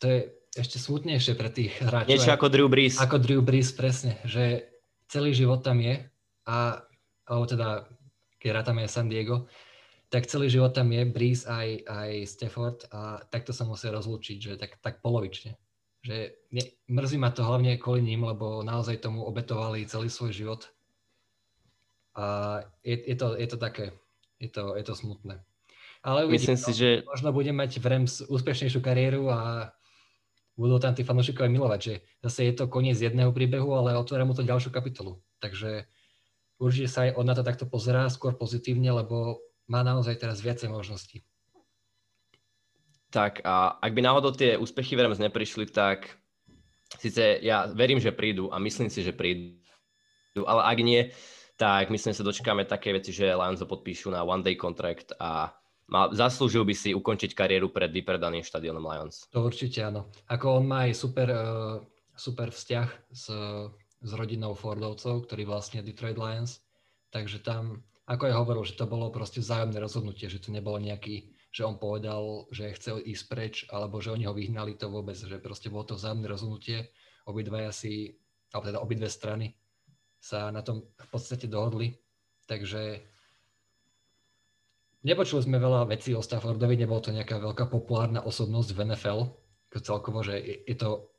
to 0.00 0.08
je 0.08 0.18
ešte 0.56 0.80
smutnejšie 0.80 1.36
pre 1.36 1.52
tých 1.52 1.76
hráčov. 1.84 2.08
Niečo 2.08 2.32
ako 2.32 2.48
Drew 2.48 2.68
Brees. 2.72 2.96
Ako 2.96 3.20
Drew 3.20 3.44
Brees, 3.44 3.68
presne, 3.76 4.16
že 4.24 4.64
celý 5.12 5.36
život 5.36 5.60
tam 5.60 5.76
je 5.84 6.08
a, 6.48 6.80
alebo 7.28 7.44
teda, 7.44 7.84
keď 8.40 8.48
rátame 8.64 8.88
San 8.88 9.12
Diego, 9.12 9.44
tak 10.08 10.24
celý 10.24 10.48
život 10.48 10.72
tam 10.72 10.88
je 10.88 11.04
Breeze 11.04 11.44
aj, 11.44 11.84
aj 11.84 12.10
Stafford 12.24 12.88
a 12.88 13.20
takto 13.28 13.52
sa 13.52 13.68
musia 13.68 13.92
rozlúčiť, 13.92 14.38
že 14.40 14.52
tak, 14.56 14.80
tak 14.80 15.04
polovične. 15.04 15.60
Že 16.00 16.32
ne, 16.54 16.64
mrzí 16.88 17.20
ma 17.20 17.28
to 17.28 17.44
hlavne 17.44 17.76
kvôli 17.76 18.00
ním, 18.00 18.24
lebo 18.24 18.64
naozaj 18.64 19.04
tomu 19.04 19.20
obetovali 19.20 19.84
celý 19.84 20.08
svoj 20.08 20.32
život. 20.32 20.62
A 22.14 22.62
je, 22.80 22.94
je, 22.94 23.16
to, 23.20 23.34
je 23.34 23.48
to 23.50 23.58
také, 23.58 23.90
je 24.44 24.50
to, 24.52 24.76
je 24.76 24.84
to 24.84 24.94
smutné. 24.94 25.40
Ale 26.04 26.28
uvidím, 26.28 26.52
Myslím 26.52 26.58
si, 26.60 26.70
no, 26.70 26.76
že... 26.76 26.88
možno 27.08 27.28
budem 27.32 27.56
mať 27.56 27.80
v 27.80 27.86
Rams 27.88 28.14
úspešnejšiu 28.28 28.80
kariéru 28.84 29.32
a 29.32 29.72
budú 30.54 30.76
tam 30.78 30.92
tí 30.92 31.02
fanúšikovia 31.02 31.50
milovať, 31.50 31.80
že 31.80 31.94
zase 32.20 32.52
je 32.52 32.54
to 32.54 32.68
koniec 32.68 33.00
jedného 33.00 33.32
príbehu, 33.32 33.72
ale 33.74 33.96
otvára 33.96 34.28
mu 34.28 34.36
to 34.36 34.46
ďalšiu 34.46 34.70
kapitolu. 34.70 35.24
Takže 35.40 35.88
určite 36.60 36.88
sa 36.92 37.08
aj 37.08 37.16
on 37.16 37.26
na 37.26 37.34
to 37.34 37.42
takto 37.42 37.66
pozerá 37.66 38.06
skôr 38.12 38.36
pozitívne, 38.36 38.92
lebo 38.92 39.42
má 39.66 39.80
naozaj 39.80 40.20
teraz 40.20 40.44
viacej 40.44 40.68
možností. 40.68 41.24
Tak 43.08 43.40
a 43.46 43.78
ak 43.78 43.94
by 43.94 44.00
náhodou 44.02 44.34
tie 44.34 44.58
úspechy 44.58 44.98
v 44.98 45.06
Rams 45.06 45.22
neprišli, 45.22 45.70
tak 45.70 46.18
síce 46.98 47.40
ja 47.40 47.70
verím, 47.70 47.98
že 47.98 48.12
prídu 48.12 48.50
a 48.52 48.60
myslím 48.60 48.90
si, 48.90 49.00
že 49.00 49.14
prídu, 49.14 49.56
ale 50.44 50.66
ak 50.66 50.78
nie, 50.82 51.14
tak 51.54 51.90
myslím, 51.90 52.10
že 52.10 52.18
sa 52.22 52.26
dočkáme 52.26 52.66
také 52.66 52.90
veci, 52.90 53.14
že 53.14 53.30
ho 53.30 53.66
podpíšu 53.66 54.10
na 54.10 54.26
one 54.26 54.42
day 54.42 54.58
contract 54.58 55.14
a 55.22 55.54
má, 55.86 56.08
zaslúžil 56.10 56.64
by 56.64 56.74
si 56.74 56.90
ukončiť 56.96 57.36
kariéru 57.36 57.68
pred 57.68 57.92
vypredaným 57.92 58.42
štadionom 58.42 58.82
Lions. 58.82 59.28
To 59.30 59.44
určite 59.44 59.84
áno. 59.84 60.08
Ako 60.32 60.60
on 60.60 60.64
má 60.64 60.88
aj 60.88 60.96
super, 60.96 61.28
uh, 61.28 61.78
super 62.16 62.48
vzťah 62.50 62.88
s, 63.12 63.28
s 64.00 64.10
rodinou 64.16 64.56
Fordovcov, 64.56 65.28
ktorí 65.28 65.44
vlastne 65.44 65.84
Detroit 65.84 66.16
Lions, 66.16 66.64
takže 67.12 67.44
tam 67.44 67.84
ako 68.04 68.28
aj 68.28 68.34
hovoril, 68.36 68.64
že 68.68 68.76
to 68.76 68.84
bolo 68.84 69.08
proste 69.08 69.40
vzájomné 69.40 69.80
rozhodnutie, 69.80 70.28
že 70.28 70.40
to 70.40 70.52
nebolo 70.52 70.76
nejaký, 70.76 71.32
že 71.48 71.64
on 71.64 71.80
povedal, 71.80 72.44
že 72.52 72.76
chcel 72.76 73.00
ísť 73.00 73.24
preč, 73.32 73.54
alebo 73.72 73.96
že 74.00 74.12
oni 74.12 74.28
ho 74.28 74.36
vyhnali, 74.36 74.76
to 74.76 74.92
vôbec, 74.92 75.16
že 75.16 75.40
proste 75.40 75.72
bolo 75.72 75.88
to 75.88 75.96
vzájomné 75.96 76.28
rozhodnutie, 76.28 76.92
obidvaja 77.24 77.72
si, 77.72 78.12
alebo 78.52 78.64
teda 78.68 78.80
obidve 78.84 79.08
strany 79.08 79.56
sa 80.24 80.48
na 80.48 80.64
tom 80.64 80.88
v 80.88 81.08
podstate 81.12 81.44
dohodli, 81.44 82.00
takže 82.48 83.04
nepočuli 85.04 85.44
sme 85.44 85.60
veľa 85.60 85.84
vecí 85.92 86.16
o 86.16 86.24
Staffordovi, 86.24 86.80
nebolo 86.80 87.04
to 87.04 87.12
nejaká 87.12 87.36
veľká 87.36 87.68
populárna 87.68 88.24
osobnosť 88.24 88.70
v 88.72 88.80
NFL, 88.88 89.20
celkovo, 89.84 90.24
že 90.24 90.38
je, 90.38 90.76
to 90.78 91.10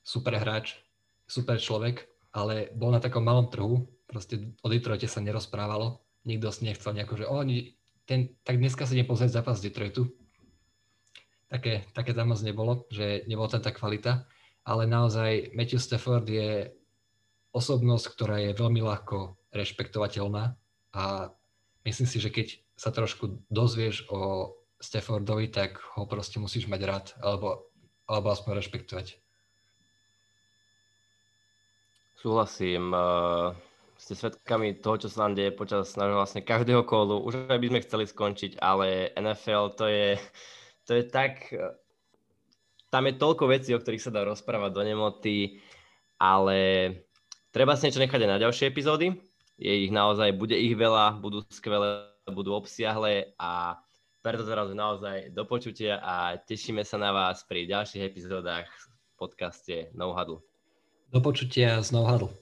super 0.00 0.34
hráč, 0.34 0.80
super 1.28 1.60
človek, 1.60 2.08
ale 2.34 2.72
bol 2.74 2.90
na 2.90 2.98
takom 2.98 3.22
malom 3.22 3.46
trhu, 3.52 3.86
proste 4.08 4.56
o 4.64 4.66
Detroite 4.66 5.06
sa 5.06 5.22
nerozprávalo, 5.22 6.02
nikto 6.26 6.50
si 6.50 6.66
nechcel 6.66 6.96
nejako, 6.96 7.14
že 7.20 7.26
oni, 7.30 7.56
ten, 8.08 8.34
tak 8.42 8.56
dneska 8.56 8.88
si 8.88 8.98
idem 8.98 9.06
pozrieť 9.06 9.40
zápas 9.40 9.60
Detroitu. 9.60 10.10
Také, 11.52 11.86
také 11.94 12.16
tam 12.16 12.32
moc 12.34 12.40
nebolo, 12.40 12.88
že 12.88 13.22
nebola 13.30 13.52
tam 13.52 13.62
tá 13.62 13.70
kvalita, 13.70 14.26
ale 14.64 14.88
naozaj 14.88 15.52
Matthew 15.52 15.78
Stafford 15.78 16.26
je 16.26 16.72
osobnosť, 17.54 18.06
ktorá 18.12 18.36
je 18.42 18.58
veľmi 18.58 18.82
ľahko 18.82 19.38
rešpektovateľná 19.54 20.58
a 20.92 21.04
myslím 21.86 22.08
si, 22.10 22.18
že 22.18 22.34
keď 22.34 22.58
sa 22.74 22.90
trošku 22.90 23.46
dozvieš 23.48 24.10
o 24.10 24.52
Staffordovi, 24.82 25.48
tak 25.48 25.78
ho 25.94 26.04
proste 26.04 26.42
musíš 26.42 26.66
mať 26.66 26.80
rád 26.82 27.06
alebo, 27.22 27.70
alebo 28.10 28.34
aspoň 28.34 28.58
rešpektovať. 28.58 29.16
Súhlasím. 32.18 32.90
Uh 32.90 33.54
ste 34.04 34.12
svedkami 34.18 34.76
toho, 34.84 35.00
čo 35.00 35.08
sa 35.08 35.24
nám 35.24 35.38
deje 35.38 35.54
počas 35.54 35.96
nášho 35.96 36.20
vlastne 36.20 36.44
každého 36.44 36.84
kolu. 36.84 37.24
Už 37.24 37.48
aj 37.48 37.56
by 37.56 37.66
sme 37.72 37.84
chceli 37.88 38.04
skončiť, 38.04 38.52
ale 38.60 39.14
NFL 39.16 39.78
to 39.78 39.86
je, 39.88 40.20
to 40.84 41.00
je 41.00 41.04
tak... 41.08 41.48
Tam 42.92 43.10
je 43.10 43.18
toľko 43.18 43.50
vecí, 43.50 43.74
o 43.74 43.80
ktorých 43.82 44.04
sa 44.06 44.14
dá 44.14 44.22
rozprávať 44.22 44.70
do 44.70 44.82
nemoty, 44.86 45.58
ale 46.14 46.58
treba 47.54 47.78
si 47.78 47.86
niečo 47.86 48.02
nechať 48.02 48.20
aj 48.26 48.30
na 48.34 48.42
ďalšie 48.42 48.66
epizódy. 48.66 49.14
Je 49.54 49.86
ich 49.86 49.94
naozaj, 49.94 50.34
bude 50.34 50.58
ich 50.58 50.74
veľa, 50.74 51.22
budú 51.22 51.46
skvelé, 51.46 52.10
budú 52.26 52.58
obsiahle 52.58 53.30
a 53.38 53.78
preto 54.18 54.42
teraz 54.42 54.74
naozaj 54.74 55.30
do 55.30 55.46
počutia 55.46 56.02
a 56.02 56.34
tešíme 56.34 56.82
sa 56.82 56.98
na 56.98 57.14
vás 57.14 57.46
pri 57.46 57.70
ďalších 57.70 58.02
epizódach 58.02 58.66
v 58.66 59.12
podcaste 59.14 59.94
No 59.94 60.10
Huddle. 60.10 60.42
Do 61.14 61.22
počutia 61.22 61.78
z 61.78 61.94
No 61.94 62.02
Huddle. 62.02 62.34